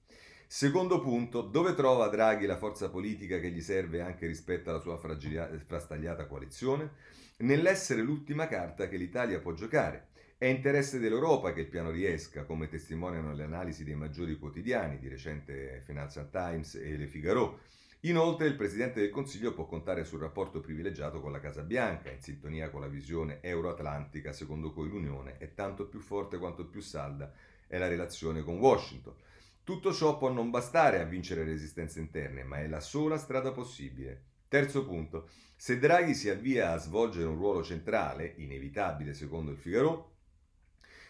[0.46, 4.96] Secondo punto, dove trova Draghi la forza politica che gli serve anche rispetto alla sua
[4.96, 6.92] frastagliata coalizione?
[7.38, 10.10] Nell'essere l'ultima carta che l'Italia può giocare.
[10.38, 15.08] È interesse dell'Europa che il piano riesca, come testimoniano le analisi dei maggiori quotidiani, di
[15.08, 17.60] recente Financial Times e Le Figaro.
[18.00, 22.20] Inoltre il Presidente del Consiglio può contare sul rapporto privilegiato con la Casa Bianca, in
[22.20, 27.32] sintonia con la visione euroatlantica secondo cui l'Unione è tanto più forte quanto più salda
[27.66, 29.14] è la relazione con Washington.
[29.64, 34.24] Tutto ciò può non bastare a vincere resistenze interne, ma è la sola strada possibile.
[34.48, 40.10] Terzo punto, se Draghi si avvia a svolgere un ruolo centrale, inevitabile secondo il Figaro,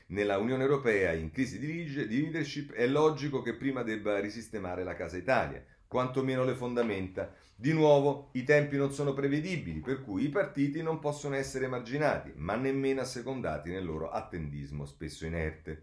[0.09, 5.17] nella Unione Europea in crisi di leadership, è logico che prima debba risistemare la Casa
[5.17, 7.35] Italia, quantomeno le fondamenta.
[7.55, 12.33] Di nuovo, i tempi non sono prevedibili, per cui i partiti non possono essere marginati,
[12.37, 15.83] ma nemmeno assecondati nel loro attendismo spesso inerte.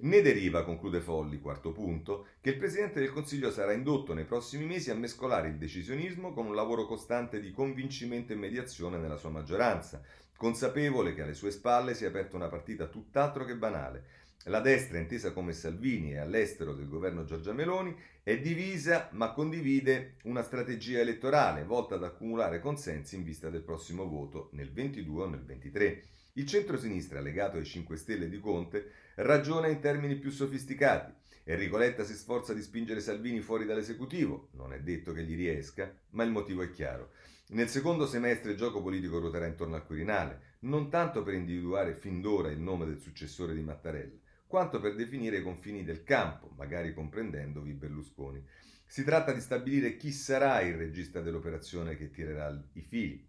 [0.00, 4.64] Ne deriva, conclude Folli, quarto punto, che il Presidente del Consiglio sarà indotto nei prossimi
[4.64, 9.30] mesi a mescolare il decisionismo con un lavoro costante di convincimento e mediazione nella sua
[9.30, 10.00] maggioranza,
[10.38, 14.04] consapevole che alle sue spalle si è aperta una partita tutt'altro che banale.
[14.44, 20.14] La destra, intesa come Salvini e all'estero del governo Giorgia Meloni, è divisa ma condivide
[20.22, 25.28] una strategia elettorale volta ad accumulare consensi in vista del prossimo voto nel 22 o
[25.28, 26.04] nel 23.
[26.34, 31.12] Il centro-sinistra, legato ai 5 Stelle di Conte, ragiona in termini più sofisticati.
[31.42, 35.92] Enrico Letta si sforza di spingere Salvini fuori dall'esecutivo, non è detto che gli riesca,
[36.10, 37.10] ma il motivo è chiaro.
[37.50, 42.20] Nel secondo semestre il gioco politico ruoterà intorno al Quirinale, non tanto per individuare fin
[42.20, 46.92] d'ora il nome del successore di Mattarella, quanto per definire i confini del campo, magari
[46.92, 48.44] comprendendovi Berlusconi.
[48.84, 53.26] Si tratta di stabilire chi sarà il regista dell'operazione che tirerà i fili.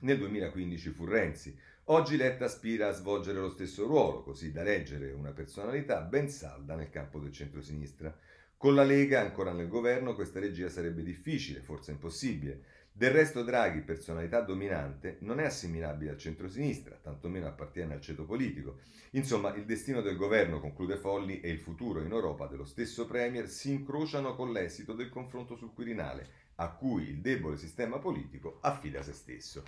[0.00, 1.56] Nel 2015 fu Renzi.
[1.84, 6.74] Oggi Letta aspira a svolgere lo stesso ruolo, così da reggere una personalità ben salda
[6.74, 8.12] nel campo del centro-sinistra.
[8.56, 12.64] Con la Lega ancora nel governo questa regia sarebbe difficile, forse impossibile.
[12.98, 18.78] Del resto Draghi, personalità dominante, non è assimilabile al centro-sinistra, tantomeno appartiene al ceto politico.
[19.10, 23.50] Insomma, il destino del governo, conclude Folli, e il futuro in Europa dello stesso Premier
[23.50, 29.02] si incrociano con l'esito del confronto sul Quirinale, a cui il debole sistema politico affida
[29.02, 29.62] se stesso.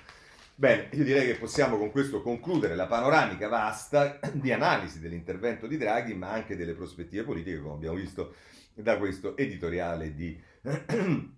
[0.54, 5.76] Bene, io direi che possiamo con questo concludere la panoramica vasta di analisi dell'intervento di
[5.76, 8.36] Draghi, ma anche delle prospettive politiche, come abbiamo visto
[8.72, 10.40] da questo editoriale di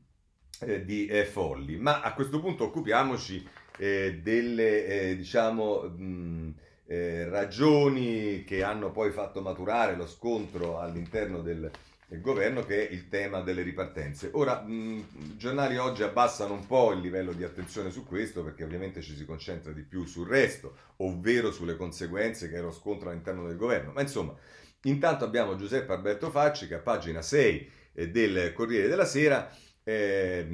[0.61, 1.77] eh, di eh, folli.
[1.77, 3.47] Ma a questo punto occupiamoci
[3.79, 6.55] eh, delle, eh, diciamo, mh,
[6.87, 11.71] eh, ragioni che hanno poi fatto maturare lo scontro all'interno del,
[12.07, 14.31] del governo, che è il tema delle ripartenze.
[14.33, 15.05] Ora, i
[15.37, 19.25] giornali oggi abbassano un po' il livello di attenzione su questo, perché ovviamente ci si
[19.25, 23.93] concentra di più sul resto, ovvero sulle conseguenze che è lo scontro all'interno del governo.
[23.93, 24.35] Ma insomma,
[24.83, 29.51] intanto abbiamo Giuseppe Alberto Facci che a pagina 6 del Corriere della Sera
[29.85, 30.47] eh,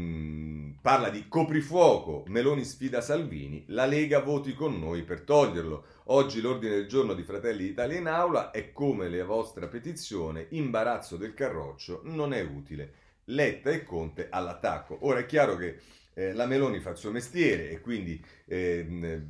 [0.81, 5.85] parla di coprifuoco, Meloni sfida Salvini, la Lega voti con noi per toglierlo.
[6.05, 11.17] Oggi l'ordine del giorno di Fratelli d'Italia in aula è come la vostra petizione, imbarazzo
[11.17, 12.93] del carroccio, non è utile.
[13.31, 14.99] Letta e Conte all'attacco.
[15.01, 15.81] Ora è chiaro che
[16.19, 19.23] eh, la Meloni fa il suo mestiere e quindi eh,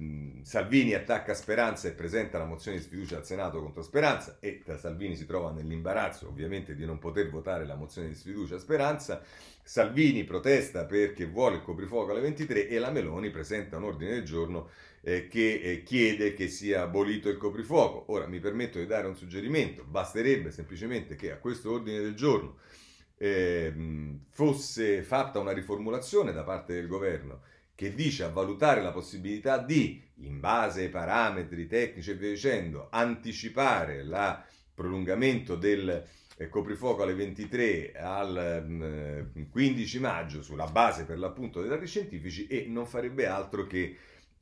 [0.42, 5.16] Salvini attacca Speranza e presenta la mozione di sfiducia al Senato contro Speranza e Salvini
[5.16, 9.20] si trova nell'imbarazzo ovviamente di non poter votare la mozione di sfiducia a Speranza.
[9.64, 14.24] Salvini protesta perché vuole il coprifuoco alle 23 e la Meloni presenta un ordine del
[14.24, 14.68] giorno
[15.00, 18.12] eh, che eh, chiede che sia abolito il coprifuoco.
[18.12, 22.58] Ora mi permetto di dare un suggerimento, basterebbe semplicemente che a questo ordine del giorno
[23.18, 23.72] eh,
[24.30, 27.40] fosse fatta una riformulazione da parte del governo
[27.74, 32.88] che dice a valutare la possibilità di, in base ai parametri tecnici e via dicendo,
[32.90, 36.04] anticipare il prolungamento del
[36.38, 42.46] eh, coprifuoco alle 23 al eh, 15 maggio sulla base per l'appunto dei dati scientifici
[42.46, 43.96] e non farebbe altro che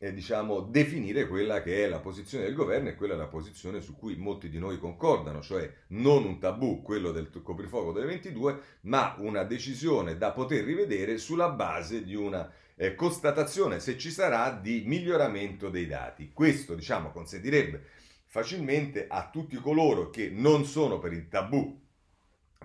[0.05, 3.81] eh, diciamo, definire quella che è la posizione del governo e quella è la posizione
[3.81, 8.61] su cui molti di noi concordano, cioè non un tabù, quello del coprifuoco delle 22,
[8.83, 14.51] ma una decisione da poter rivedere sulla base di una eh, constatazione, se ci sarà,
[14.51, 16.33] di miglioramento dei dati.
[16.35, 17.83] Questo, diciamo, consentirebbe
[18.27, 21.81] facilmente a tutti coloro che non sono per il tabù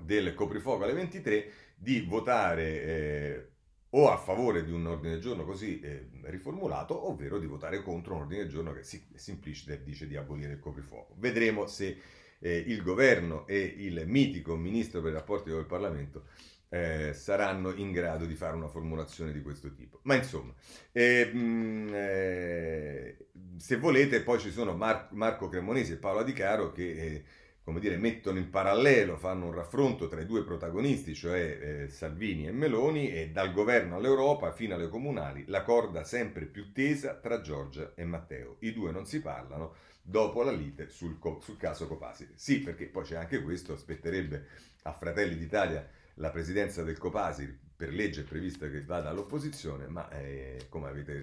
[0.02, 3.50] del coprifuoco alle 23 di votare eh,
[3.92, 8.16] o a favore di un ordine del giorno così eh, riformulato, ovvero di votare contro
[8.16, 11.16] un ordine del giorno che si, simplicita e dice di abolire il coprifuoco.
[11.18, 11.98] Vedremo se
[12.40, 16.26] eh, il governo e il mitico ministro per i rapporti con il Parlamento
[16.70, 20.00] eh, saranno in grado di fare una formulazione di questo tipo.
[20.04, 20.54] Ma insomma,
[20.92, 23.18] eh, mh, eh,
[23.58, 27.24] se volete, poi ci sono Mar- Marco Cremonesi e Paola Di Caro che eh,
[27.70, 32.48] come dire, mettono in parallelo, fanno un raffronto tra i due protagonisti, cioè eh, Salvini
[32.48, 37.42] e Meloni, e dal governo all'Europa fino alle comunali, la corda sempre più tesa tra
[37.42, 38.56] Giorgia e Matteo.
[38.62, 42.34] I due non si parlano dopo la lite sul, sul caso Copasite.
[42.38, 44.48] Sì, perché poi c'è anche questo, aspetterebbe
[44.84, 50.66] a Fratelli d'Italia la presidenza del Copasi per legge prevista che vada all'opposizione, ma eh,
[50.70, 51.22] come avete,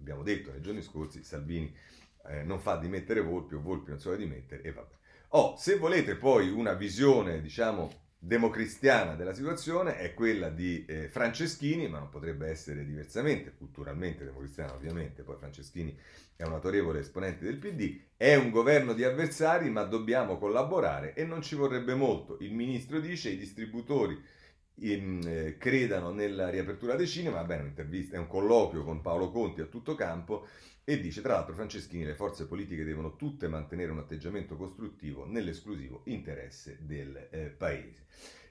[0.00, 1.72] abbiamo detto nei giorni scorsi, Salvini
[2.26, 5.02] eh, non fa dimettere Volpi o Volpi non vuole dimettere e vabbè.
[5.36, 11.88] Oh, se volete poi una visione, diciamo, democristiana della situazione è quella di eh, Franceschini,
[11.88, 15.98] ma non potrebbe essere diversamente, culturalmente democristiana ovviamente, poi Franceschini
[16.36, 21.24] è un autorevole esponente del PD, è un governo di avversari, ma dobbiamo collaborare e
[21.24, 22.36] non ci vorrebbe molto.
[22.38, 24.16] Il ministro dice i distributori
[24.82, 29.62] in, eh, credano nella riapertura dei cinema, bene, un'intervista, è un colloquio con Paolo Conti
[29.62, 30.46] a tutto campo
[30.84, 36.02] e dice, tra l'altro, Franceschini, le forze politiche devono tutte mantenere un atteggiamento costruttivo nell'esclusivo
[36.04, 38.04] interesse del eh, Paese.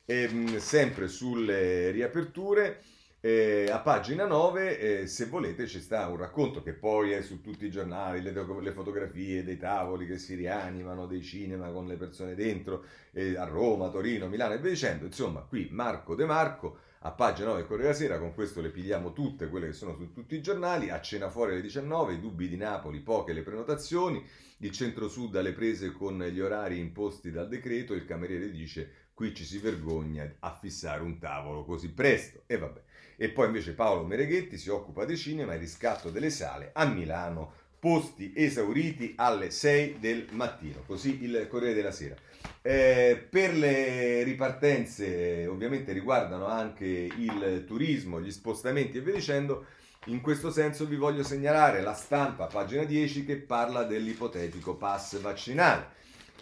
[0.03, 2.81] E, ehm, mh, sempre sulle riaperture,
[3.19, 7.39] eh, a pagina 9, eh, se volete, ci sta un racconto che poi è su
[7.39, 11.97] tutti i giornali, le, le fotografie dei tavoli che si rianimano, dei cinema con le
[11.97, 15.05] persone dentro, eh, a Roma, Torino, Milano e via dicendo.
[15.05, 18.69] Insomma, qui Marco De Marco a pagina 9 del Corriere della Sera, con questo le
[18.69, 22.19] pigliamo tutte quelle che sono su tutti i giornali, a cena fuori alle 19, i
[22.21, 24.25] dubbi di Napoli, poche le prenotazioni,
[24.59, 29.43] il centro-sud alle prese con gli orari imposti dal decreto, il cameriere dice qui ci
[29.43, 32.81] si vergogna a fissare un tavolo così presto e vabbè.
[33.17, 37.53] E poi invece Paolo Mereghetti si occupa di cinema e riscatto delle sale a Milano
[37.83, 42.15] posti esauriti alle 6 del mattino, così il Corriere della Sera.
[42.61, 49.65] Eh, per le ripartenze ovviamente riguardano anche il turismo, gli spostamenti e via dicendo,
[50.05, 55.87] in questo senso vi voglio segnalare la stampa, pagina 10, che parla dell'ipotetico pass vaccinale.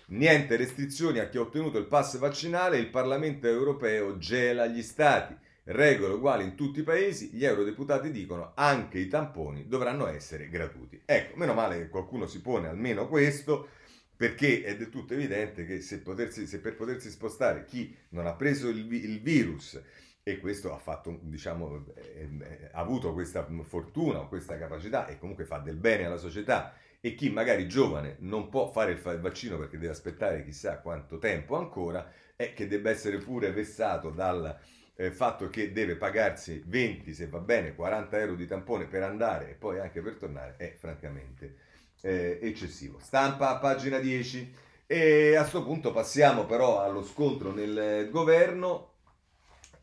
[0.10, 5.36] Niente restrizioni a chi ha ottenuto il pass vaccinale, il Parlamento europeo gela gli stati.
[5.64, 11.01] Regole uguali in tutti i paesi, gli eurodeputati dicono anche i tamponi dovranno essere gratuiti.
[11.05, 13.68] Ecco, meno male che qualcuno si pone almeno questo,
[14.16, 18.34] perché è del tutto evidente che se, potersi, se per potersi spostare chi non ha
[18.34, 19.80] preso il, il virus
[20.24, 25.45] e questo ha, fatto, diciamo, eh, ha avuto questa fortuna o questa capacità e comunque
[25.45, 29.80] fa del bene alla società e chi magari giovane non può fare il, vaccino perché
[29.80, 34.55] deve aspettare chissà quanto tempo ancora, è che debba essere pure vessato dal
[35.02, 39.49] eh, fatto che deve pagarsi 20, se va bene, 40 euro di tampone per andare
[39.49, 41.56] e poi anche per tornare, è francamente
[42.02, 42.99] eh, eccessivo.
[43.02, 44.54] Stampa, pagina 10.
[44.86, 48.89] E a questo punto passiamo però allo scontro nel governo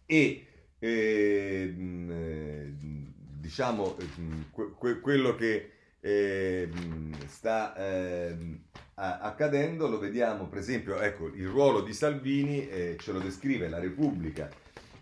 [0.06, 0.46] e
[0.78, 1.74] eh,
[3.40, 3.96] diciamo
[4.52, 6.68] que- quello che eh,
[7.26, 8.36] sta eh,
[8.94, 13.80] accadendo, lo vediamo per esempio, ecco, il ruolo di Salvini, eh, ce lo descrive la
[13.80, 14.48] Repubblica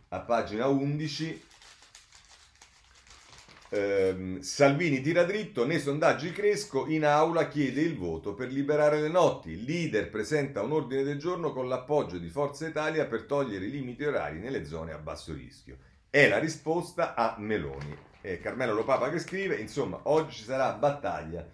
[0.09, 1.45] a pagina 11.
[3.69, 9.09] Eh, Salvini tira dritto, nei sondaggi Cresco in aula chiede il voto per liberare le
[9.09, 9.51] notti.
[9.51, 13.71] Il leader presenta un ordine del giorno con l'appoggio di Forza Italia per togliere i
[13.71, 15.79] limiti orari nelle zone a basso rischio.
[16.09, 21.47] È la risposta a Meloni eh, Carmelo Lopapa che scrive, insomma, oggi ci sarà battaglia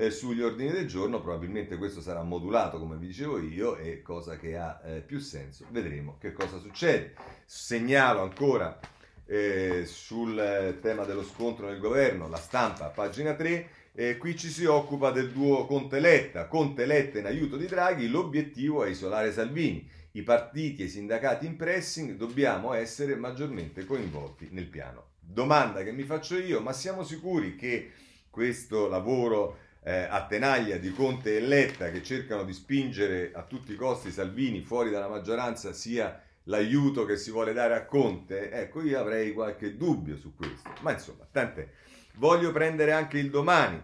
[0.00, 4.38] eh, sugli ordini del giorno, probabilmente questo sarà modulato come vi dicevo io, e cosa
[4.38, 7.12] che ha eh, più senso, vedremo che cosa succede.
[7.44, 8.80] Segnalo ancora
[9.26, 14.64] eh, sul tema dello scontro nel governo, la stampa, pagina 3, eh, qui ci si
[14.64, 16.46] occupa del duo Conte-Letta.
[16.46, 19.86] Conte-Letta in aiuto di Draghi, l'obiettivo è isolare Salvini.
[20.12, 25.92] I partiti e i sindacati in pressing dobbiamo essere maggiormente coinvolti nel piano domanda che
[25.92, 27.92] mi faccio io, ma siamo sicuri che
[28.30, 33.72] questo lavoro eh, a tenaglia di Conte e Letta che cercano di spingere a tutti
[33.72, 38.50] i costi Salvini fuori dalla maggioranza sia l'aiuto che si vuole dare a Conte?
[38.50, 41.66] Ecco, io avrei qualche dubbio su questo, ma insomma, tant'è.
[42.14, 43.80] Voglio prendere anche il domani,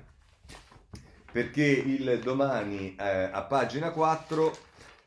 [1.32, 4.58] perché il domani eh, a pagina 4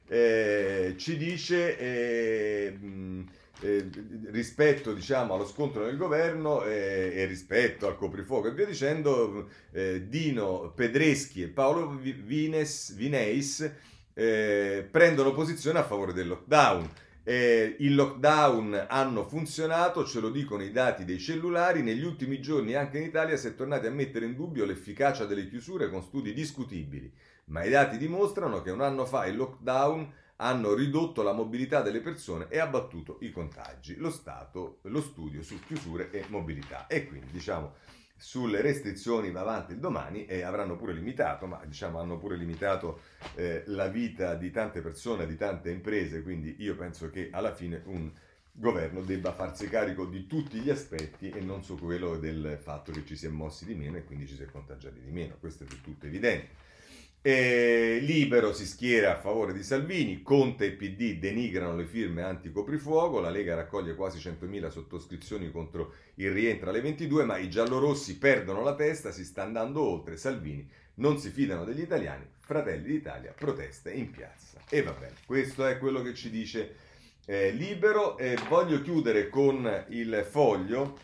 [0.08, 1.78] eh, ci dice...
[1.78, 3.30] Eh, mh,
[3.62, 3.90] eh,
[4.32, 10.08] rispetto diciamo, allo scontro nel governo eh, e rispetto al coprifuoco e via dicendo, eh,
[10.08, 13.72] Dino Pedreschi e Paolo Vines, Vineis
[14.14, 16.90] eh, prendono posizione a favore del lockdown.
[17.24, 22.74] Eh, il lockdown hanno funzionato, ce lo dicono i dati dei cellulari, negli ultimi giorni
[22.74, 26.34] anche in Italia si è tornati a mettere in dubbio l'efficacia delle chiusure con studi
[26.34, 27.12] discutibili,
[27.46, 32.00] ma i dati dimostrano che un anno fa il lockdown hanno ridotto la mobilità delle
[32.00, 33.96] persone e abbattuto i contagi.
[33.98, 36.88] Lo Stato, lo studio su chiusure e mobilità.
[36.88, 37.74] E quindi diciamo
[38.16, 43.02] sulle restrizioni va avanti il domani e avranno pure limitato, ma diciamo hanno pure limitato
[43.36, 47.82] eh, la vita di tante persone, di tante imprese, quindi io penso che alla fine
[47.86, 48.12] un
[48.52, 53.06] governo debba farsi carico di tutti gli aspetti e non su quello del fatto che
[53.06, 55.64] ci si è mossi di meno e quindi ci si è contagiati di meno, questo
[55.64, 56.68] è del tutto evidente.
[57.22, 63.20] Eh, Libero si schiera a favore di Salvini, Conte e PD denigrano le firme anti-coprifuoco,
[63.20, 68.64] la Lega raccoglie quasi 100.000 sottoscrizioni contro il rientro alle 22, ma i giallorossi perdono
[68.64, 70.66] la testa, si sta andando oltre, Salvini
[70.96, 74.62] non si fidano degli italiani, Fratelli d'Italia protesta in piazza.
[74.70, 76.76] E va bene, questo è quello che ci dice
[77.26, 78.18] eh, Libero.
[78.18, 80.98] E voglio chiudere con il foglio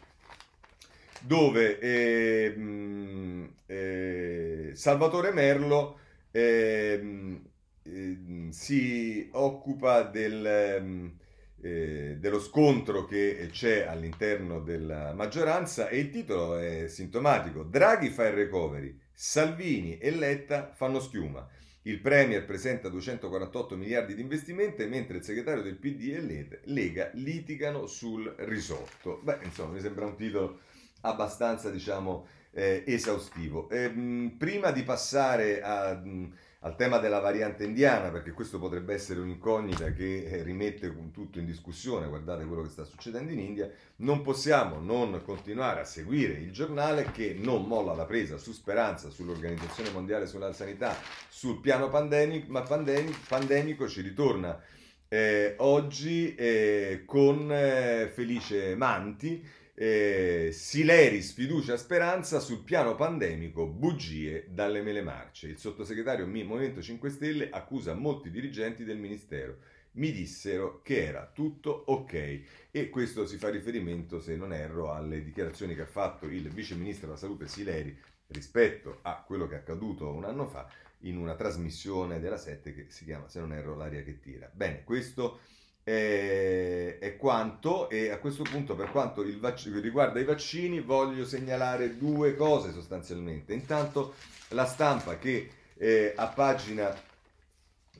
[1.22, 6.00] dove eh, mh, eh, Salvatore Merlo
[6.36, 7.42] eh,
[7.84, 11.18] eh, si occupa del, ehm,
[11.62, 17.64] eh, dello scontro che c'è all'interno della maggioranza e il titolo è sintomatico.
[17.64, 21.48] Draghi fa il recovery, Salvini e Letta fanno schiuma.
[21.84, 27.86] Il Premier presenta 248 miliardi di investimenti mentre il segretario del PD e Lega litigano
[27.86, 29.22] sul risotto.
[29.24, 30.60] Beh, insomma, mi sembra un titolo
[31.02, 33.70] abbastanza, diciamo, eh, esaustivo.
[33.70, 38.58] E, ehm, mh, prima di passare a, mh, al tema della variante indiana, perché questo
[38.58, 43.40] potrebbe essere un'incognita che eh, rimette tutto in discussione, guardate quello che sta succedendo in
[43.40, 48.52] India, non possiamo non continuare a seguire il giornale che non molla la presa su
[48.52, 50.96] Speranza, sull'Organizzazione Mondiale sulla Sanità,
[51.30, 54.60] sul piano pandemico, ma pandemico, pandemico ci ritorna
[55.08, 64.48] eh, oggi eh, con eh, Felice Manti Eh, Sileri sfiducia speranza sul piano pandemico, bugie
[64.50, 65.48] dalle mele marce.
[65.48, 69.58] Il sottosegretario Movimento 5 Stelle accusa molti dirigenti del ministero.
[69.96, 75.22] Mi dissero che era tutto ok e questo si fa riferimento, se non erro, alle
[75.22, 77.98] dichiarazioni che ha fatto il vice ministro della salute Sileri
[78.28, 80.70] rispetto a quello che è accaduto un anno fa
[81.00, 84.50] in una trasmissione della 7 che si chiama, se non erro, L'aria che tira.
[84.54, 85.55] Bene, questo è,
[85.88, 92.36] è quanto e a questo punto per quanto vac- riguarda i vaccini voglio segnalare due
[92.36, 93.54] cose sostanzialmente.
[93.54, 94.16] Intanto
[94.50, 96.96] la stampa che eh, a pagina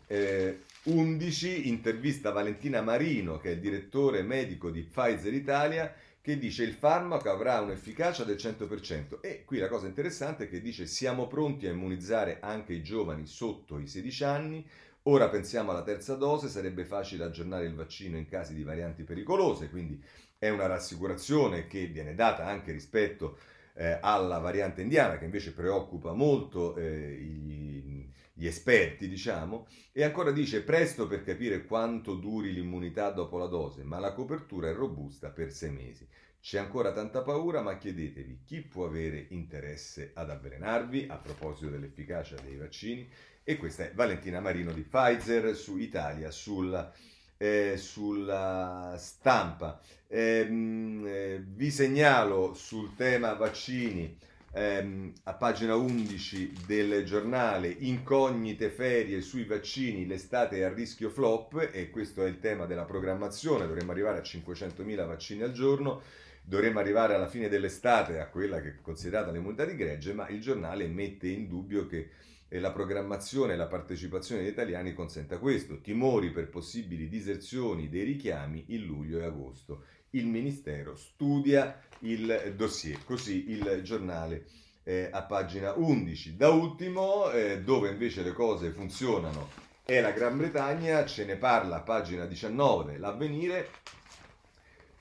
[0.08, 6.64] eh, 11 intervista Valentina Marino che è il direttore medico di Pfizer Italia che dice
[6.64, 11.28] il farmaco avrà un'efficacia del 100% e qui la cosa interessante è che dice siamo
[11.28, 14.68] pronti a immunizzare anche i giovani sotto i 16 anni,
[15.08, 19.70] ora pensiamo alla terza dose, sarebbe facile aggiornare il vaccino in casi di varianti pericolose,
[19.70, 20.02] quindi
[20.38, 23.38] è una rassicurazione che viene data anche rispetto
[23.74, 30.32] eh, alla variante indiana che invece preoccupa molto eh, gli, gli esperti, diciamo, e ancora
[30.32, 35.30] dice presto per capire quanto duri l'immunità dopo la dose, ma la copertura è robusta
[35.30, 36.08] per sei mesi.
[36.42, 42.36] C'è ancora tanta paura, ma chiedetevi chi può avere interesse ad avvelenarvi a proposito dell'efficacia
[42.36, 43.10] dei vaccini.
[43.48, 46.92] E questa è Valentina Marino di Pfizer su Italia, sulla,
[47.38, 49.80] eh, sulla stampa.
[50.08, 54.18] Ehm, eh, vi segnalo sul tema vaccini
[54.52, 61.70] ehm, a pagina 11 del giornale Incognite ferie sui vaccini, l'estate è a rischio flop
[61.72, 66.02] e questo è il tema della programmazione, dovremmo arrivare a 500.000 vaccini al giorno,
[66.42, 70.42] dovremmo arrivare alla fine dell'estate a quella che è considerata l'immunità di gregge, ma il
[70.42, 72.10] giornale mette in dubbio che
[72.48, 78.04] eh, la programmazione e la partecipazione degli italiani consenta questo, timori per possibili diserzioni dei
[78.04, 84.46] richiami in luglio e agosto il Ministero studia il dossier, così il giornale
[84.84, 86.36] eh, a pagina 11.
[86.36, 89.50] Da ultimo, eh, dove invece le cose funzionano,
[89.84, 93.70] è la Gran Bretagna, ce ne parla a pagina 19, l'avvenire.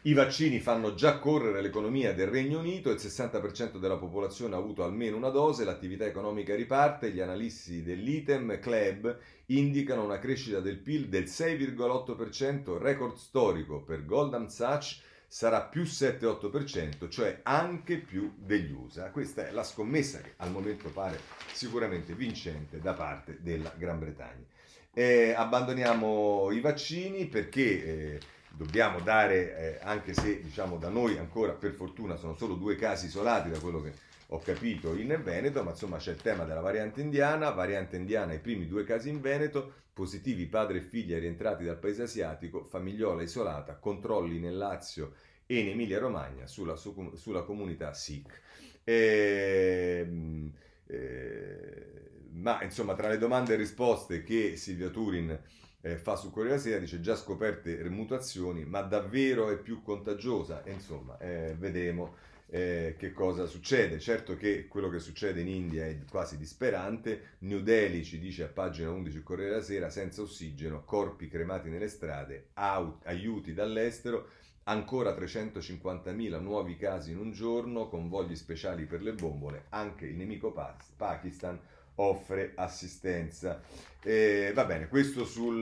[0.06, 4.84] I vaccini fanno già correre l'economia del Regno Unito, il 60% della popolazione ha avuto
[4.84, 11.08] almeno una dose, l'attività economica riparte, gli analisti dell'ITEM Club indicano una crescita del PIL
[11.08, 19.10] del 6,8%, record storico per Goldman Sachs, sarà più 7-8%, cioè anche più degli USA.
[19.10, 21.18] Questa è la scommessa che al momento pare
[21.54, 24.44] sicuramente vincente da parte della Gran Bretagna.
[24.92, 28.20] Eh, abbandoniamo i vaccini perché eh,
[28.56, 33.06] dobbiamo dare, eh, anche se diciamo da noi ancora per fortuna sono solo due casi
[33.06, 33.92] isolati da quello che
[34.28, 38.38] ho capito in Veneto, ma insomma c'è il tema della variante indiana, variante indiana i
[38.38, 43.76] primi due casi in Veneto, positivi padre e figlia rientrati dal paese asiatico, famigliola isolata,
[43.76, 45.12] controlli nel Lazio
[45.46, 48.40] e in Emilia Romagna sulla, su, sulla comunità Sikh.
[48.84, 50.52] Ehm,
[50.86, 51.94] eh,
[52.32, 55.38] ma insomma tra le domande e risposte che Silvia Turin
[55.84, 60.62] eh, fa su Corriere della Sera dice già scoperte mutazioni, ma davvero è più contagiosa?
[60.64, 62.14] E, insomma, eh, vedremo
[62.46, 63.98] eh, che cosa succede.
[63.98, 67.34] Certo che quello che succede in India è quasi disperante.
[67.40, 71.68] New Delhi ci dice a pagina 11 il Corriere della Sera, senza ossigeno, corpi cremati
[71.68, 74.28] nelle strade, out, aiuti dall'estero,
[74.62, 80.50] ancora 350.000 nuovi casi in un giorno, convogli speciali per le bombole, anche il nemico
[80.96, 81.60] Pakistan
[81.96, 83.60] offre assistenza.
[84.02, 85.60] Eh, va bene, questo sul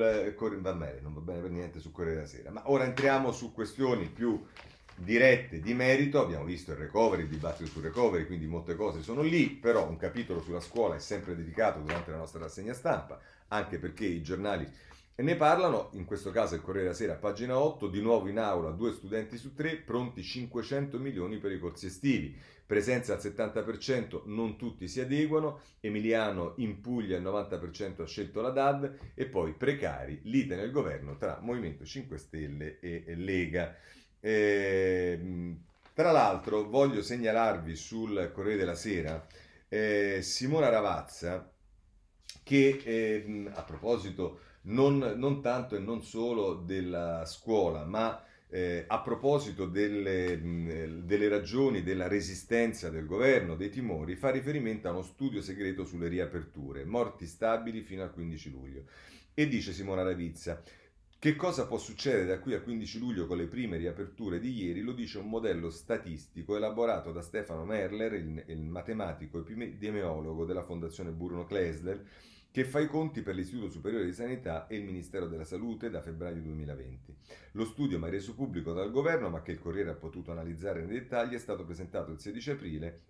[0.60, 2.50] va bene, non va bene per niente sul Corriere della Sera.
[2.50, 4.44] Ma ora entriamo su questioni più
[4.96, 6.20] dirette di merito.
[6.20, 9.96] Abbiamo visto il recovery, il dibattito sul recovery, quindi molte cose sono lì, però un
[9.96, 14.68] capitolo sulla scuola è sempre dedicato durante la nostra rassegna stampa, anche perché i giornali
[15.14, 18.70] ne parlano, in questo caso il Corriere della Sera, pagina 8, di nuovo in aula
[18.70, 22.36] due studenti su tre, pronti 500 milioni per i corsi estivi
[22.72, 28.48] presenza al 70%, non tutti si adeguano, Emiliano in Puglia il 90% ha scelto la
[28.48, 33.76] DAD e poi precari, lite nel governo tra Movimento 5 Stelle e Lega.
[34.20, 35.54] Eh,
[35.92, 39.22] tra l'altro voglio segnalarvi sul Corriere della Sera
[39.68, 41.52] eh, Simona Ravazza
[42.42, 48.18] che eh, a proposito non, non tanto e non solo della scuola ma
[48.54, 54.88] eh, a proposito delle, mh, delle, ragioni della resistenza del governo, dei timori, fa riferimento
[54.88, 58.84] a uno studio segreto sulle riaperture, morti stabili fino al 15 luglio.
[59.32, 60.62] E dice Simona Ravizza,
[61.18, 64.82] che cosa può succedere da qui al 15 luglio con le prime riaperture di ieri?
[64.82, 71.10] Lo dice un modello statistico elaborato da Stefano Merler, il, il matematico epidemiologo della Fondazione
[71.10, 72.04] Bruno Klesler,
[72.52, 76.02] che fa i conti per l'Istituto Superiore di Sanità e il Ministero della Salute da
[76.02, 77.16] febbraio 2020.
[77.52, 81.00] Lo studio, mai reso pubblico dal governo, ma che il Corriere ha potuto analizzare nei
[81.00, 83.00] dettagli, è stato presentato il 16 aprile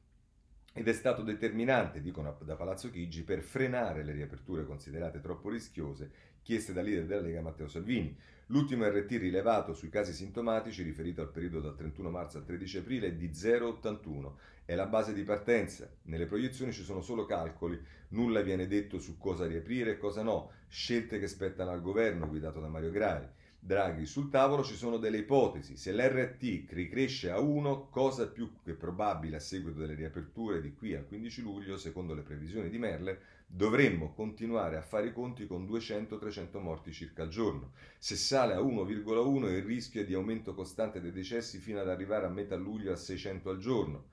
[0.72, 6.10] ed è stato determinante, dicono da Palazzo Chigi, per frenare le riaperture considerate troppo rischiose
[6.42, 8.16] chieste dal leader della Lega Matteo Salvini.
[8.46, 13.06] L'ultimo RT rilevato sui casi sintomatici, riferito al periodo dal 31 marzo al 13 aprile,
[13.06, 14.32] è di 0,81.
[14.64, 15.88] È la base di partenza.
[16.02, 20.50] Nelle proiezioni ci sono solo calcoli, nulla viene detto su cosa riaprire e cosa no,
[20.68, 23.28] scelte che spettano al governo guidato da Mario Draghi.
[23.64, 24.06] Draghi.
[24.06, 25.76] Sul tavolo ci sono delle ipotesi.
[25.76, 30.96] Se l'RT ricresce a 1, cosa più che probabile a seguito delle riaperture di qui
[30.96, 33.20] al 15 luglio, secondo le previsioni di Merle,
[33.54, 37.72] dovremmo continuare a fare i conti con 200-300 morti circa al giorno.
[37.98, 42.24] Se sale a 1,1 il rischio è di aumento costante dei decessi fino ad arrivare
[42.24, 44.04] a metà luglio a 600 al giorno.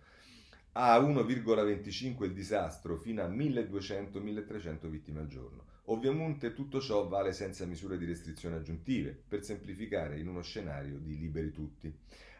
[0.73, 5.67] A 1,25 il disastro fino a 1200-1300 vittime al giorno.
[5.85, 11.17] Ovviamente tutto ciò vale senza misure di restrizione aggiuntive, per semplificare in uno scenario di
[11.17, 11.91] liberi tutti.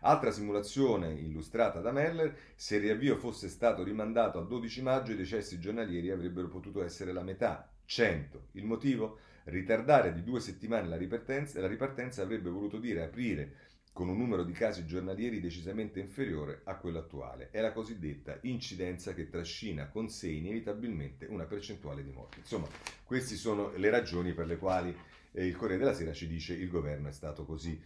[0.01, 5.17] Altra simulazione illustrata da Meller, se il riavvio fosse stato rimandato a 12 maggio i
[5.17, 8.47] decessi giornalieri avrebbero potuto essere la metà, 100.
[8.53, 9.19] Il motivo?
[9.45, 13.55] Ritardare di due settimane la ripartenza, la ripartenza avrebbe voluto dire aprire
[13.91, 17.49] con un numero di casi giornalieri decisamente inferiore a quello attuale.
[17.51, 22.39] È la cosiddetta incidenza che trascina con sé inevitabilmente una percentuale di morti.
[22.39, 22.67] Insomma,
[23.03, 24.95] queste sono le ragioni per le quali
[25.31, 27.79] eh, il Corriere della Sera ci dice che il governo è stato così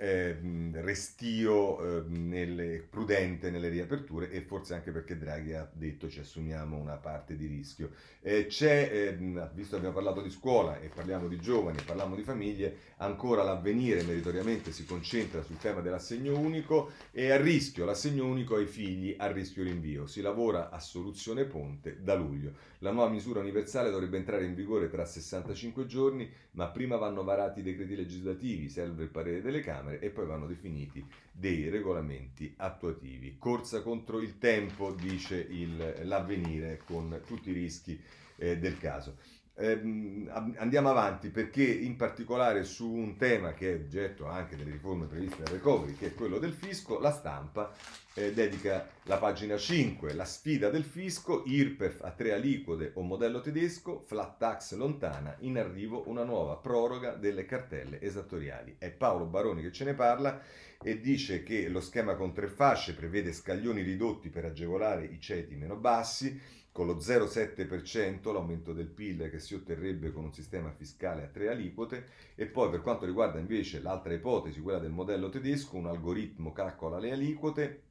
[0.00, 0.36] eh,
[0.74, 6.76] restio, eh, nelle, prudente nelle riaperture e forse anche perché Draghi ha detto ci assumiamo
[6.76, 7.90] una parte di rischio.
[8.20, 12.22] Eh, c'è, ehm, visto che abbiamo parlato di scuola e parliamo di giovani, parliamo di
[12.22, 18.54] famiglie, ancora l'avvenire meritoriamente si concentra sul tema dell'assegno unico e a rischio l'assegno unico
[18.54, 20.06] ai figli a rischio rinvio.
[20.06, 22.52] Si lavora a soluzione ponte da luglio.
[22.78, 27.60] La nuova misura universale dovrebbe entrare in vigore tra 65 giorni, ma prima vanno varati
[27.60, 33.36] i decreti legislativi, serve il parere delle Camere e poi vanno definiti dei regolamenti attuativi.
[33.38, 37.96] Corsa contro il tempo, dice il, l'avvenire, con tutti i rischi
[38.38, 39.18] eh, del caso.
[39.60, 40.28] Eh,
[40.58, 45.42] andiamo avanti perché in particolare su un tema che è oggetto anche delle riforme previste
[45.42, 47.74] dal recovery, che è quello del fisco, la stampa
[48.14, 53.40] eh, dedica la pagina 5, la sfida del fisco, IRPEF a tre aliquote o modello
[53.40, 58.76] tedesco, flat tax lontana, in arrivo una nuova proroga delle cartelle esattoriali.
[58.78, 60.40] È Paolo Baroni che ce ne parla
[60.80, 65.56] e dice che lo schema con tre fasce prevede scaglioni ridotti per agevolare i ceti
[65.56, 66.40] meno bassi,
[66.78, 71.48] con lo 0,7% l'aumento del PIL che si otterrebbe con un sistema fiscale a tre
[71.48, 72.06] aliquote
[72.36, 77.00] e poi per quanto riguarda invece l'altra ipotesi, quella del modello tedesco, un algoritmo calcola
[77.00, 77.82] le aliquote,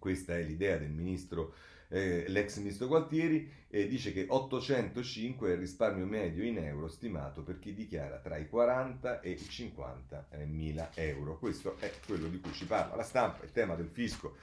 [0.00, 1.54] questa è l'idea del ministro,
[1.90, 7.44] eh, l'ex ministro Gualtieri, e dice che 805 è il risparmio medio in euro stimato
[7.44, 11.38] per chi dichiara tra i 40 e i 50 eh, mila euro.
[11.38, 14.34] Questo è quello di cui ci parla la stampa, il tema del fisco.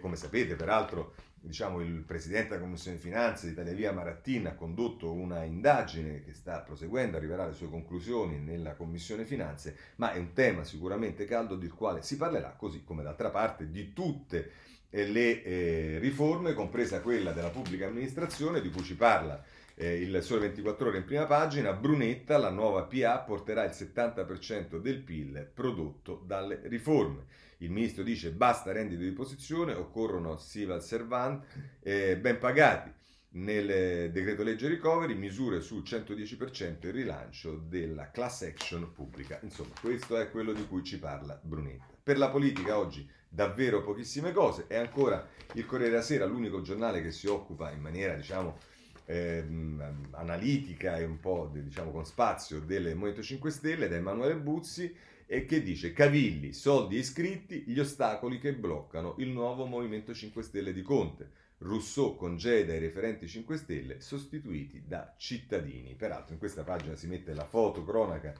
[0.00, 5.12] Come sapete, peraltro, diciamo, il presidente della Commissione Finanze di Italia Via Marattin ha condotto
[5.12, 10.32] una indagine che sta proseguendo, arriverà alle sue conclusioni nella Commissione Finanze, ma è un
[10.32, 14.50] tema sicuramente caldo del quale si parlerà, così come d'altra parte di tutte
[14.90, 19.44] le eh, riforme, compresa quella della pubblica amministrazione di cui ci parla
[19.78, 24.78] eh, il Sole 24 Ore in prima pagina, Brunetta, la nuova PA, porterà il 70%
[24.78, 27.26] del PIL prodotto dalle riforme.
[27.58, 31.44] Il ministro dice basta reddito di posizione, occorrono civil servant
[31.80, 32.92] eh, ben pagati.
[33.30, 39.38] Nel decreto legge recovery misure sul 110% il rilancio della class action pubblica.
[39.42, 41.94] Insomma, questo è quello di cui ci parla Brunetta.
[42.02, 44.66] Per la politica oggi davvero pochissime cose.
[44.66, 48.56] È ancora il Corriere della Sera, l'unico giornale che si occupa in maniera, diciamo,
[49.04, 54.94] ehm, analitica e un po' diciamo con spazio del Movimento 5 Stelle, da Emanuele Buzzi,
[55.30, 60.72] e che dice cavilli, soldi iscritti, gli ostacoli che bloccano il nuovo Movimento 5 Stelle
[60.72, 61.30] di Conte.
[61.58, 65.94] Rousseau congeda i referenti 5 Stelle sostituiti da cittadini.
[65.96, 68.32] Peraltro in questa pagina si mette la foto cronaca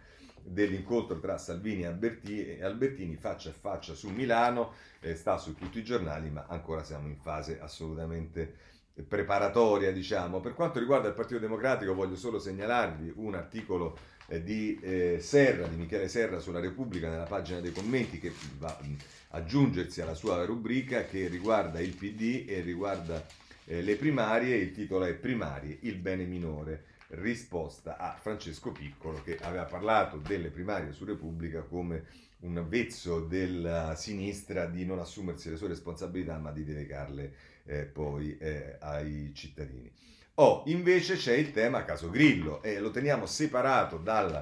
[0.42, 5.84] dell'incontro tra Salvini e Albertini faccia a faccia su Milano, eh, sta su tutti i
[5.84, 8.54] giornali, ma ancora siamo in fase assolutamente
[9.06, 10.40] preparatoria, diciamo.
[10.40, 15.76] Per quanto riguarda il Partito Democratico, voglio solo segnalarvi un articolo di eh, Serra, di
[15.76, 18.84] Michele Serra sulla Repubblica nella pagina dei commenti che va a
[19.30, 23.24] aggiungersi alla sua rubrica che riguarda il PD e riguarda
[23.64, 26.84] eh, le primarie, il titolo è Primarie, il bene minore.
[27.10, 32.04] risposta a Francesco Piccolo che aveva parlato delle primarie su Repubblica come
[32.40, 37.32] un vezzo della sinistra di non assumersi le sue responsabilità ma di delegarle
[37.64, 39.90] eh, poi eh, ai cittadini.
[40.40, 44.40] Oh, invece c'è il tema caso Grillo e lo teniamo separato dalla,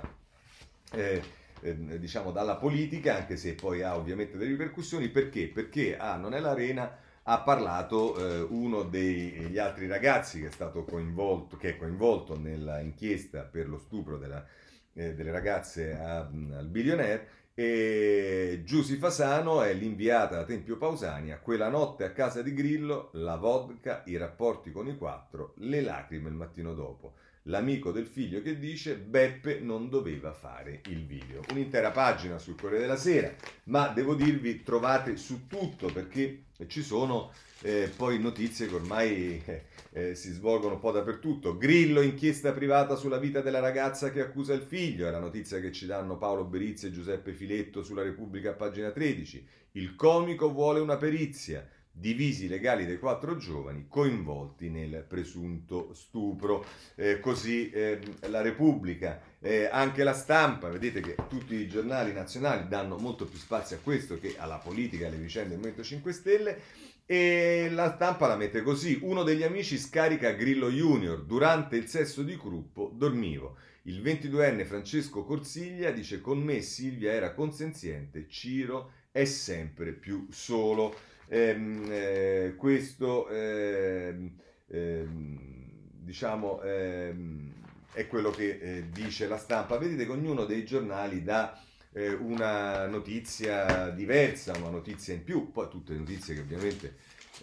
[0.93, 1.23] eh,
[1.61, 5.09] eh, diciamo dalla politica, anche se poi ha ovviamente delle ripercussioni.
[5.09, 5.49] Perché?
[5.49, 10.85] Perché ah, non è l'Arena ha parlato eh, uno degli altri ragazzi che è stato
[10.85, 14.47] coinvolto, che è coinvolto nell'inchiesta per lo stupro della,
[14.93, 17.29] eh, delle ragazze a, al billionaire
[17.59, 23.37] e Giusy Fasano è l'inviata da Tempio Pausania, quella notte a casa di Grillo, la
[23.37, 27.15] vodka, i rapporti con i quattro, le lacrime il mattino dopo.
[27.45, 31.41] L'amico del figlio che dice Beppe non doveva fare il video.
[31.51, 33.33] Un'intera pagina sul Corriere della Sera,
[33.65, 37.33] ma devo dirvi trovate su tutto perché ci sono
[37.63, 41.57] eh, poi notizie che ormai eh, eh, si svolgono un po' dappertutto.
[41.57, 45.73] Grillo, inchiesta privata sulla vita della ragazza che accusa il figlio, è la notizia che
[45.73, 49.47] ci danno Paolo Berizzi e Giuseppe Filetto sulla Repubblica pagina 13.
[49.73, 51.67] Il comico vuole una perizia
[51.99, 56.65] divisi legali dei quattro giovani coinvolti nel presunto stupro.
[56.95, 57.99] Eh, così eh,
[58.29, 63.39] la Repubblica, eh, anche la stampa, vedete che tutti i giornali nazionali danno molto più
[63.39, 66.61] spazio a questo che alla politica alle vicende del Movimento 5 Stelle.
[67.07, 71.23] E la stampa la mette così: uno degli amici scarica Grillo Junior.
[71.23, 73.57] Durante il sesso di gruppo dormivo.
[73.83, 80.93] Il 22enne Francesco Corsiglia dice: Con me Silvia era consenziente, Ciro è sempre più solo.
[81.29, 84.33] Ehm, eh, questo ehm,
[84.67, 85.39] ehm,
[86.03, 87.53] diciamo ehm,
[87.97, 89.79] è quello che eh, dice la stampa.
[89.79, 91.59] Vedete che ognuno dei giornali dà
[91.93, 96.97] eh, una notizia diversa, una notizia in più, poi tutte le notizie che ovviamente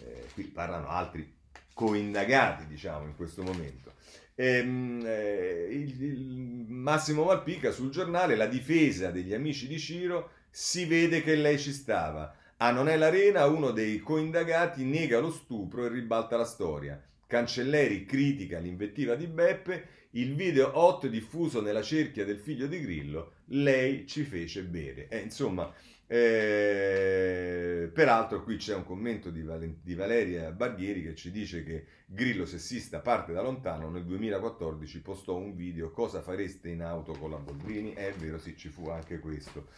[0.04, 1.34] eh, qui parlano altri
[1.74, 3.94] coindagati, diciamo, in questo momento.
[4.36, 10.84] Ehm, eh, il, il Massimo Malpica sul giornale, la difesa degli amici di Ciro, si
[10.84, 12.32] vede che lei ci stava.
[12.58, 17.02] A Non è l'Arena, uno dei coindagati nega lo stupro e ribalta la storia.
[17.26, 23.32] Cancelleri critica l'invettiva di Beppe, il video hot diffuso nella cerchia del figlio di Grillo,
[23.46, 25.08] lei ci fece bere.
[25.08, 25.72] Eh, insomma,
[26.06, 31.86] eh, peraltro qui c'è un commento di, Val- di, Valeria Barghieri che ci dice che
[32.06, 37.30] Grillo sessista parte da lontano, nel 2014 postò un video cosa fareste in auto con
[37.30, 39.68] la Boldrini, è vero sì ci fu anche questo.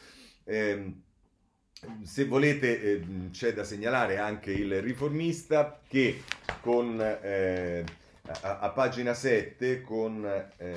[0.44, 0.92] Eh,
[2.02, 6.22] se volete eh, c'è da segnalare anche il riformista che
[6.60, 7.84] con, eh,
[8.42, 10.24] a, a, pagina 7 con,
[10.56, 10.74] eh,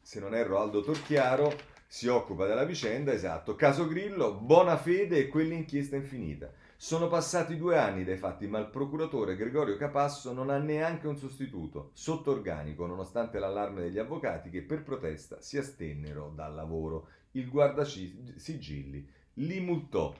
[0.00, 1.52] se non erro, Aldo Torchiaro
[1.86, 6.52] si occupa della vicenda, esatto, caso Grillo, buona fede e quell'inchiesta infinita.
[6.76, 11.18] Sono passati due anni dai fatti, ma il procuratore Gregorio Capasso non ha neanche un
[11.18, 17.08] sostituto, sotto organico, nonostante l'allarme degli avvocati che per protesta si astennero dal lavoro.
[17.32, 20.14] Il guardasigilli li multò.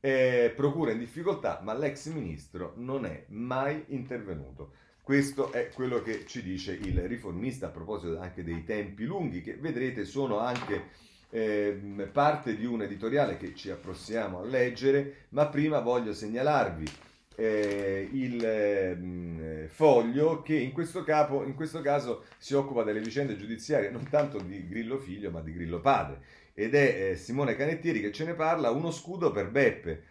[0.00, 4.72] Eh, procura in difficoltà, ma l'ex ministro non è mai intervenuto.
[5.10, 9.56] Questo è quello che ci dice il riformista a proposito anche dei tempi lunghi, che
[9.56, 10.84] vedrete sono anche
[11.30, 11.76] eh,
[12.12, 16.86] parte di un editoriale che ci approssiamo a leggere, ma prima voglio segnalarvi
[17.34, 23.36] eh, il eh, foglio che in questo, capo, in questo caso si occupa delle vicende
[23.36, 26.20] giudiziarie non tanto di Grillo figlio, ma di Grillo padre
[26.54, 30.02] ed è eh, Simone Canettieri che ce ne parla, uno scudo per Beppe.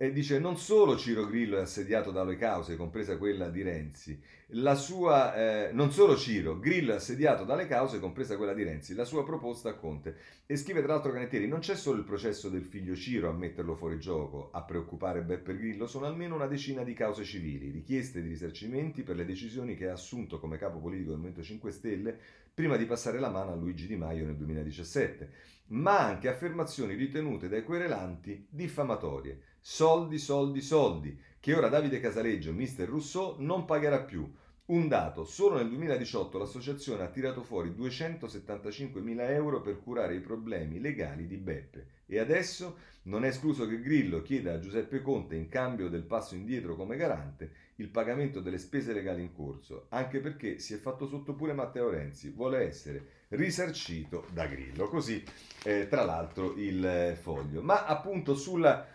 [0.00, 4.16] E dice non solo Ciro Grillo è assediato dalle cause, compresa quella di Renzi,
[4.52, 8.94] la sua, eh, non solo Ciro, Grillo è assediato dalle cause, compresa quella di Renzi,
[8.94, 10.14] la sua proposta a Conte.
[10.46, 13.74] E scrive tra l'altro Canettieri, non c'è solo il processo del figlio Ciro a metterlo
[13.74, 18.28] fuori gioco, a preoccupare Beppe Grillo, sono almeno una decina di cause civili, richieste di
[18.28, 22.16] risarcimenti per le decisioni che ha assunto come capo politico del Movimento 5 Stelle
[22.54, 25.28] prima di passare la mano a Luigi Di Maio nel 2017,
[25.70, 29.47] ma anche affermazioni ritenute dai querelanti diffamatorie.
[29.70, 34.26] Soldi, soldi, soldi, che ora Davide Casaleggio, mister Rousseau, non pagherà più.
[34.64, 40.20] Un dato, solo nel 2018 l'associazione ha tirato fuori 275 mila euro per curare i
[40.20, 45.36] problemi legali di Beppe e adesso non è escluso che Grillo chieda a Giuseppe Conte,
[45.36, 50.20] in cambio del passo indietro come garante, il pagamento delle spese legali in corso, anche
[50.20, 54.88] perché si è fatto sotto pure Matteo Renzi, vuole essere risarcito da Grillo.
[54.88, 55.22] Così,
[55.64, 57.62] eh, tra l'altro, il eh, foglio.
[57.62, 58.86] Ma appunto sulla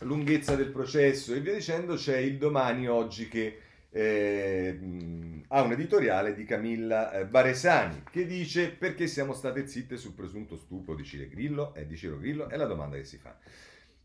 [0.00, 3.58] lunghezza del processo e via dicendo c'è il domani oggi che
[3.90, 4.78] eh,
[5.48, 10.56] ha un editoriale di Camilla eh, Baresani che dice perché siamo state zitte sul presunto
[10.56, 13.36] stupro di Ciro Grillo, eh, di Ciro Grillo è la domanda che si fa.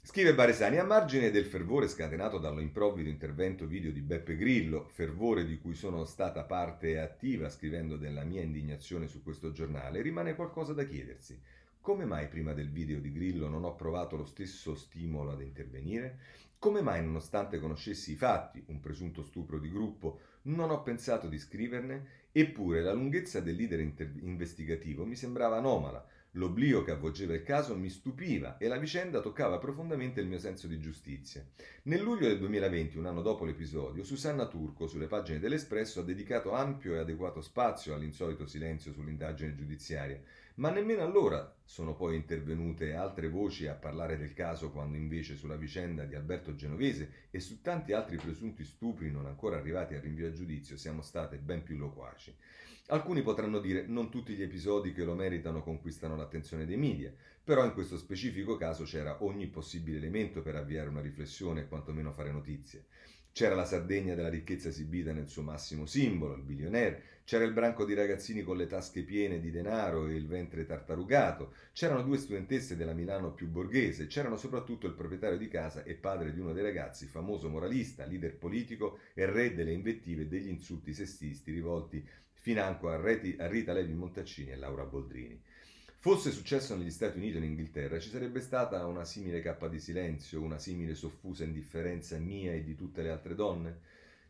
[0.01, 5.59] Scrive Baresani, a margine del fervore scatenato dall'improvvido intervento video di Beppe Grillo, fervore di
[5.59, 10.83] cui sono stata parte attiva scrivendo della mia indignazione su questo giornale, rimane qualcosa da
[10.83, 11.39] chiedersi.
[11.81, 16.19] Come mai prima del video di Grillo non ho provato lo stesso stimolo ad intervenire?
[16.59, 21.39] Come mai, nonostante conoscessi i fatti, un presunto stupro di gruppo, non ho pensato di
[21.39, 22.27] scriverne?
[22.33, 27.75] Eppure la lunghezza del leader inter- investigativo mi sembrava anomala L'oblio che avvolgeva il caso
[27.75, 31.43] mi stupiva e la vicenda toccava profondamente il mio senso di giustizia.
[31.83, 36.53] Nel luglio del 2020, un anno dopo l'episodio, Susanna Turco, sulle pagine dell'Espresso, ha dedicato
[36.53, 40.21] ampio e adeguato spazio all'insolito silenzio sull'indagine giudiziaria,
[40.55, 45.55] ma nemmeno allora sono poi intervenute altre voci a parlare del caso quando invece sulla
[45.55, 50.27] vicenda di Alberto Genovese e su tanti altri presunti stupri non ancora arrivati a rinvio
[50.27, 52.35] a giudizio siamo state ben più loquaci.
[52.91, 57.13] Alcuni potranno dire non tutti gli episodi che lo meritano conquistano l'attenzione dei media,
[57.43, 62.11] però in questo specifico caso c'era ogni possibile elemento per avviare una riflessione e quantomeno
[62.11, 62.85] fare notizie.
[63.31, 67.85] C'era la Sardegna della ricchezza esibita nel suo massimo simbolo, il billionaire, c'era il branco
[67.85, 72.75] di ragazzini con le tasche piene di denaro e il ventre tartarugato, c'erano due studentesse
[72.75, 76.63] della Milano più borghese, c'erano soprattutto il proprietario di casa e padre di uno dei
[76.63, 82.03] ragazzi, famoso moralista, leader politico e re delle invettive e degli insulti sessisti rivolti
[82.49, 85.39] financo a, Reti, a Rita Levi Montaccini e Laura Boldrini.
[85.99, 89.79] Fosse successo negli Stati Uniti o in Inghilterra, ci sarebbe stata una simile cappa di
[89.79, 93.81] silenzio, una simile soffusa indifferenza mia e di tutte le altre donne?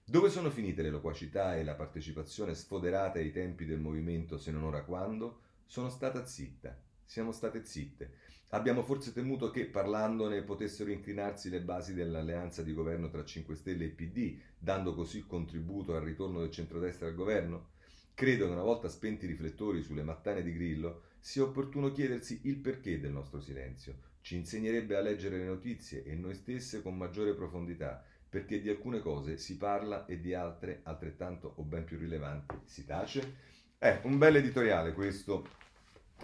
[0.04, 4.64] Dove sono finite le loquacità e la partecipazione sfoderate ai tempi del movimento, se non
[4.64, 5.40] ora quando?
[5.66, 8.12] Sono stata zitta, siamo state zitte.
[8.50, 13.86] Abbiamo forse temuto che, parlandone, potessero inclinarsi le basi dell'alleanza di governo tra 5 Stelle
[13.86, 17.78] e PD, dando così contributo al ritorno del centrodestra al governo?
[18.20, 22.58] Credo che una volta spenti i riflettori sulle mattane di Grillo, sia opportuno chiedersi il
[22.58, 23.96] perché del nostro silenzio.
[24.20, 29.00] Ci insegnerebbe a leggere le notizie e noi stesse con maggiore profondità, perché di alcune
[29.00, 33.36] cose si parla e di altre, altrettanto o ben più rilevanti, si tace.
[33.78, 35.48] È un bel editoriale questo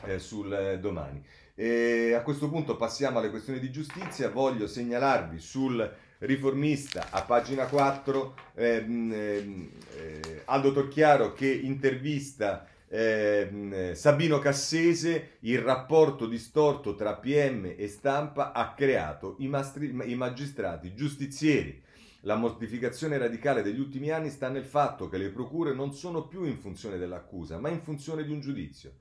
[0.03, 1.23] eh, sul eh, domani.
[1.55, 4.29] E a questo punto passiamo alle questioni di giustizia.
[4.29, 5.95] Voglio segnalarvi sul
[6.25, 15.59] riformista a pagina 4 ehm, ehm, eh, Aldo Torchiaro che intervista eh, Sabino Cassese, il
[15.59, 21.83] rapporto distorto tra PM e stampa ha creato i, mastri, i magistrati giustizieri.
[22.21, 26.43] La mortificazione radicale degli ultimi anni sta nel fatto che le procure non sono più
[26.43, 28.93] in funzione dell'accusa, ma in funzione di un giudizio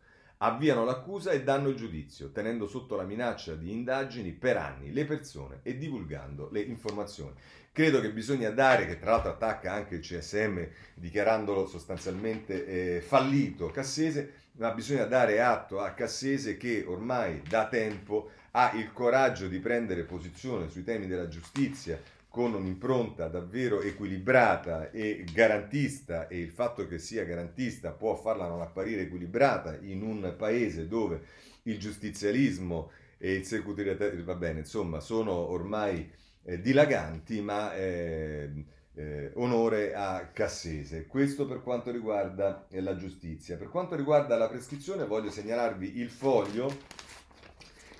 [0.45, 5.07] avviano l'accusa e danno il giudizio, tenendo sotto la minaccia di indagini per anni le
[5.07, 7.33] persone e divulgando le informazioni.
[7.73, 10.63] Credo che bisogna dare, che tra l'altro attacca anche il CSM
[10.95, 18.31] dichiarandolo sostanzialmente eh, fallito Cassese, ma bisogna dare atto a Cassese che ormai da tempo
[18.53, 22.01] ha il coraggio di prendere posizione sui temi della giustizia,
[22.35, 28.61] con un'impronta davvero equilibrata e garantista e il fatto che sia garantista può farla non
[28.61, 31.23] apparire equilibrata in un paese dove
[31.63, 36.11] il giustizialismo e il securitarismo, va bene, insomma, sono ormai
[36.43, 38.51] eh, dilaganti, ma eh,
[38.95, 41.07] eh, onore a Cassese.
[41.07, 43.57] Questo per quanto riguarda eh, la giustizia.
[43.57, 46.79] Per quanto riguarda la prescrizione voglio segnalarvi il foglio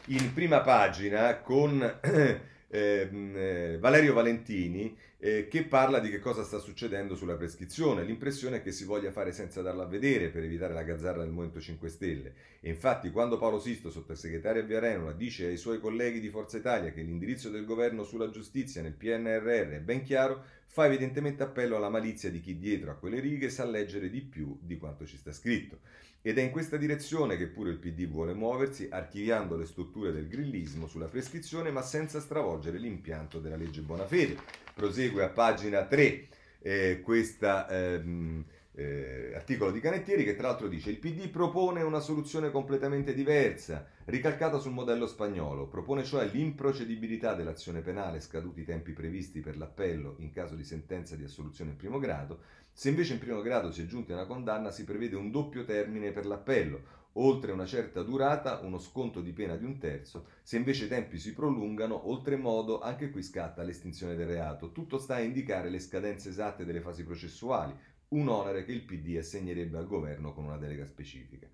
[0.07, 6.59] in prima pagina con Ehm, eh, Valerio Valentini eh, che parla di che cosa sta
[6.59, 8.05] succedendo sulla prescrizione.
[8.05, 11.31] L'impressione è che si voglia fare senza darla a vedere per evitare la gazzarra del
[11.31, 12.35] Movimento 5 Stelle.
[12.61, 16.93] E infatti quando Paolo Sisto, sottosegretario a Viarenula, dice ai suoi colleghi di Forza Italia
[16.93, 20.45] che l'indirizzo del governo sulla giustizia nel PNRR è ben chiaro,
[20.75, 24.59] fa evidentemente appello alla malizia di chi dietro a quelle righe sa leggere di più
[24.61, 25.79] di quanto ci sta scritto.
[26.21, 30.27] Ed è in questa direzione che pure il PD vuole muoversi, archiviando le strutture del
[30.27, 34.37] grillismo sulla prescrizione, ma senza stravolgere l'impianto della legge Bonafede.
[34.75, 36.27] Prosegue a pagina 3
[36.59, 38.45] eh, questo ehm,
[38.77, 43.87] eh, articolo di Canettieri che tra l'altro dice il PD propone una soluzione completamente diversa,
[44.07, 50.17] ricalcata sul modello spagnolo, propone cioè l'improcedibilità dell'azione penale scaduti i tempi previsti per l'appello
[50.19, 52.41] in caso di sentenza di assoluzione in primo grado,
[52.73, 55.65] se invece in primo grado si è giunti a una condanna, si prevede un doppio
[55.65, 60.57] termine per l'appello, oltre una certa durata uno sconto di pena di un terzo, se
[60.57, 64.73] invece i tempi si prolungano, oltremodo anche qui scatta l'estinzione del reato.
[64.73, 67.73] Tutto sta a indicare le scadenze esatte delle fasi processuali,
[68.09, 71.49] un onere che il PD assegnerebbe al governo con una delega specifica.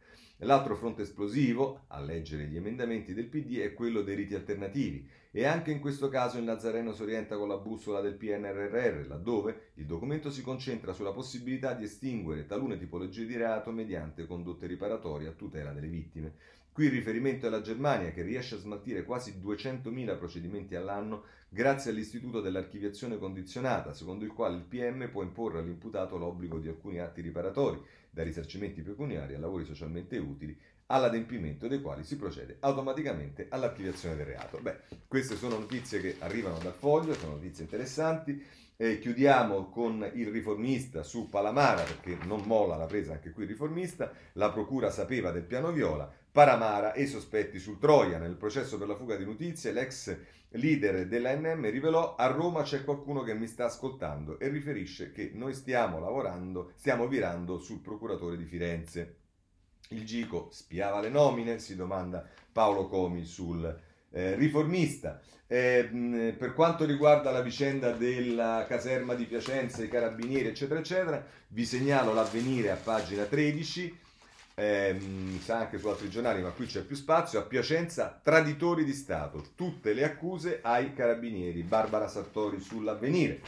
[0.45, 5.07] L'altro fronte esplosivo, a leggere gli emendamenti del PD, è quello dei riti alternativi.
[5.31, 9.73] E anche in questo caso il Nazareno si orienta con la bussola del PNRR, laddove
[9.75, 15.29] il documento si concentra sulla possibilità di estinguere talune tipologie di reato mediante condotte riparatorie
[15.29, 16.35] a tutela delle vittime.
[16.73, 21.91] Qui il riferimento è alla Germania che riesce a smaltire quasi 200.000 procedimenti all'anno grazie
[21.91, 27.21] all'istituto dell'archiviazione condizionata, secondo il quale il PM può imporre all'imputato l'obbligo di alcuni atti
[27.21, 30.57] riparatori, da risarcimenti pecuniari a lavori socialmente utili,
[30.87, 34.59] all'adempimento dei quali si procede automaticamente all'archiviazione del reato.
[34.61, 38.43] Beh, queste sono notizie che arrivano dal foglio, sono notizie interessanti.
[38.77, 43.51] Eh, chiudiamo con il riformista su Palamara, perché non molla la presa anche qui il
[43.51, 44.13] riformista.
[44.35, 46.11] La procura sapeva del piano viola.
[46.33, 48.19] Paramara e i sospetti sul Troia.
[48.19, 50.17] Nel processo per la fuga di notizie, l'ex
[50.51, 55.55] leader dell'ANM rivelò a Roma c'è qualcuno che mi sta ascoltando e riferisce che noi
[55.55, 59.17] stiamo lavorando, stiamo virando sul procuratore di Firenze.
[59.91, 63.79] Il Gico spiava le nomine, si domanda Paolo Comi sul
[64.11, 65.21] eh, riformista.
[65.47, 71.65] Eh, per quanto riguarda la vicenda della caserma di Piacenza, i carabinieri, eccetera, eccetera, vi
[71.65, 73.99] segnalo l'avvenire a pagina 13
[74.61, 78.93] ehm, sa anche su altri giornali, ma qui c'è più spazio, a Piacenza traditori di
[78.93, 83.41] Stato, tutte le accuse ai carabinieri, Barbara Sartori sull'avvenire.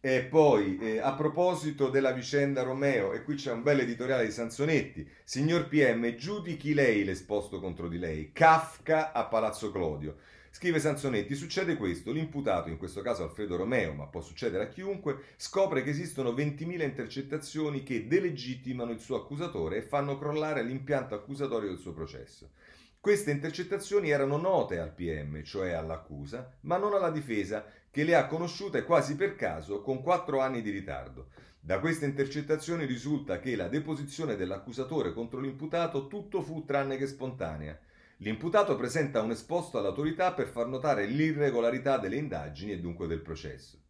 [0.00, 4.30] E poi, eh, a proposito della vicenda Romeo, e qui c'è un bel editoriale di
[4.30, 10.16] Sansonetti, signor PM, giudichi lei l'esposto contro di lei, Kafka a Palazzo Clodio.
[10.58, 15.20] Scrive Sansonetti, succede questo, l'imputato, in questo caso Alfredo Romeo, ma può succedere a chiunque,
[15.36, 21.68] scopre che esistono 20.000 intercettazioni che delegittimano il suo accusatore e fanno crollare l'impianto accusatorio
[21.68, 22.50] del suo processo.
[22.98, 28.26] Queste intercettazioni erano note al PM, cioè all'accusa, ma non alla difesa, che le ha
[28.26, 31.28] conosciute quasi per caso con quattro anni di ritardo.
[31.60, 37.78] Da queste intercettazioni risulta che la deposizione dell'accusatore contro l'imputato tutto fu tranne che spontanea.
[38.22, 43.80] L'imputato presenta un esposto all'autorità per far notare l'irregolarità delle indagini e dunque del processo.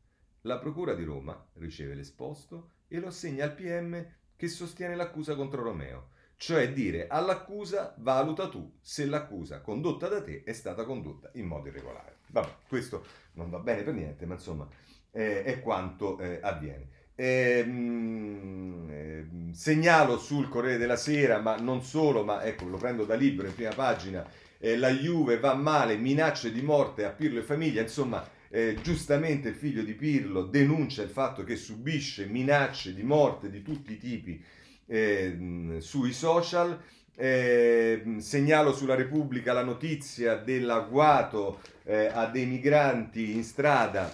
[0.43, 4.07] La Procura di Roma riceve l'esposto e lo assegna al PM
[4.37, 10.43] che sostiene l'accusa contro Romeo, cioè dire all'accusa valuta tu se l'accusa condotta da te
[10.45, 12.19] è stata condotta in modo irregolare.
[12.29, 14.69] Vabbè, questo non va bene per niente, ma insomma
[15.11, 16.98] eh, è quanto eh, avviene.
[17.21, 17.67] Eh,
[18.89, 23.49] eh, segnalo sul Corriere della Sera, ma non solo, ma ecco, lo prendo da libro
[23.49, 24.25] in prima pagina,
[24.57, 29.49] eh, la Juve va male, minacce di morte a Pirlo e famiglia, insomma, eh, giustamente
[29.49, 33.99] il figlio di Pirlo denuncia il fatto che subisce minacce di morte di tutti i
[33.99, 34.41] tipi
[34.87, 36.81] ehm, sui social.
[37.17, 44.09] Eh, segnalo sulla Repubblica la notizia dell'agguato eh, a dei migranti in strada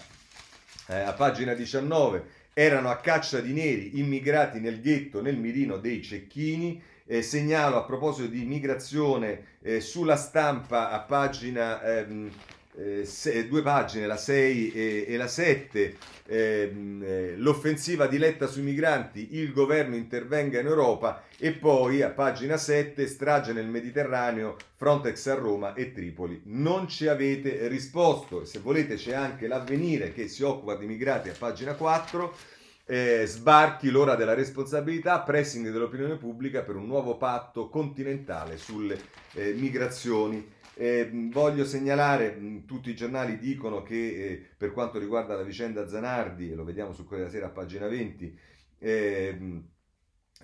[0.87, 6.03] eh, a pagina 19 erano a caccia di neri immigrati nel ghetto nel mirino dei
[6.03, 6.81] cecchini.
[7.07, 12.31] Eh, segnalo a proposito di migrazione eh, sulla stampa a pagina ehm,
[12.77, 15.97] eh, se, due pagine, la 6 e, e la 7,
[16.27, 22.57] ehm, eh, l'offensiva diretta sui migranti, il governo intervenga in Europa e poi a pagina
[22.57, 26.43] 7 strage nel Mediterraneo, Frontex a Roma e Tripoli.
[26.47, 31.35] Non ci avete risposto, se volete c'è anche l'avvenire che si occupa di migrati a
[31.39, 32.53] pagina 4.
[32.87, 39.01] Eh, sbarchi l'ora della responsabilità, pressing dell'opinione pubblica per un nuovo patto continentale sulle
[39.33, 40.54] eh, migrazioni.
[40.77, 46.51] Eh, voglio segnalare, tutti i giornali dicono che eh, per quanto riguarda la vicenda Zanardi,
[46.51, 48.39] e lo vediamo su quella sera a pagina 20,
[48.79, 49.63] eh,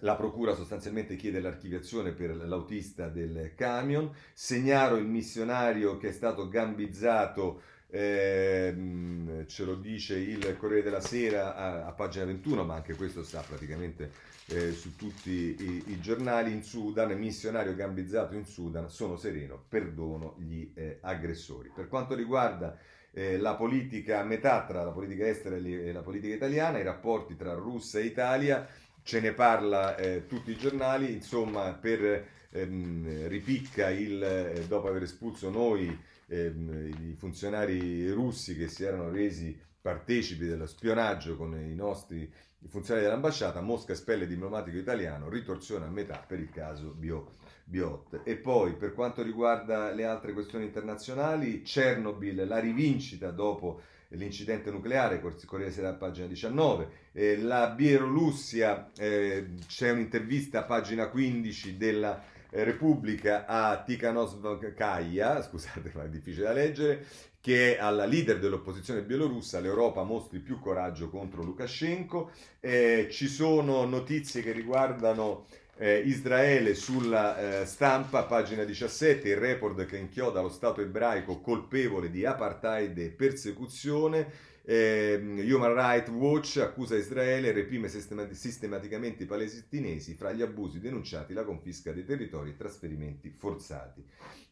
[0.02, 4.10] la procura sostanzialmente chiede l'archiviazione per l'autista del camion.
[4.32, 11.54] Segnalo il missionario che è stato gambizzato eh, ce lo dice il Corriere della Sera
[11.56, 14.10] a, a, pagina 21, ma anche questo sta praticamente
[14.46, 16.52] eh, su tutti i, i, giornali.
[16.52, 21.70] In Sudan, missionario gambizzato in Sudan, sono sereno, perdono gli eh, aggressori.
[21.74, 22.78] Per quanto riguarda
[23.12, 27.36] eh, la politica a metà tra la politica estera e la politica italiana, i rapporti
[27.36, 28.68] tra Russia e Italia,
[29.02, 35.02] ce ne parla eh, tutti i giornali, insomma per ehm, ripicca il, eh, dopo aver
[35.02, 41.74] espulso noi ehm, i funzionari russi che si erano resi partecipi dello spionaggio con i
[41.74, 42.30] nostri
[42.68, 48.20] funzionari dell'ambasciata, Mosca espelle diplomatico italiano, ritorsione a metà per il caso Bio, Biot.
[48.24, 55.20] E poi per quanto riguarda le altre questioni internazionali, Chernobyl, la rivincita dopo l'incidente nucleare,
[55.46, 63.82] Corriere Sera pagina 19, eh, la Bielorussia, eh, c'è un'intervista pagina 15 della Repubblica a
[63.82, 67.06] Tikhanovskaya, scusate ma è difficile da leggere,
[67.40, 72.30] che è alla leader dell'opposizione bielorussa, l'Europa mostri più coraggio contro Lukashenko.
[72.60, 75.46] Eh, ci sono notizie che riguardano
[75.82, 82.10] Eh, Israele sulla eh, stampa, pagina 17, il report che inchioda lo Stato ebraico colpevole
[82.10, 84.30] di apartheid e persecuzione.
[84.62, 85.18] Eh,
[85.50, 91.44] Human Rights Watch accusa Israele e reprime sistematicamente i palestinesi fra gli abusi denunciati, la
[91.44, 94.04] confisca dei territori e trasferimenti forzati.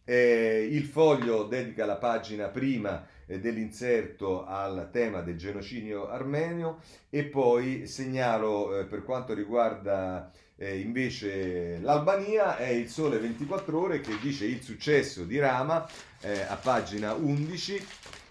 [0.05, 6.81] Eh, il foglio dedica la pagina prima eh, dell'inserto al tema del genocidio armenio
[7.11, 14.01] e poi segnalo eh, per quanto riguarda eh, invece l'Albania è il Sole 24 ore
[14.01, 15.87] che dice il successo di Rama
[16.21, 17.87] eh, a pagina 11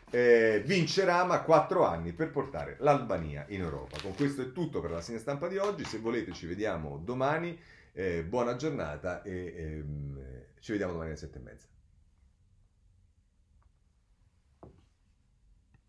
[0.10, 3.97] eh, vince Rama 4 anni per portare l'Albania in Europa.
[4.01, 5.84] Con questo è tutto per la segna stampa di oggi.
[5.84, 7.58] Se volete, ci vediamo domani.
[7.91, 10.22] Eh, buona giornata e ehm,
[10.60, 11.68] ci vediamo domani alle 7 e mezza.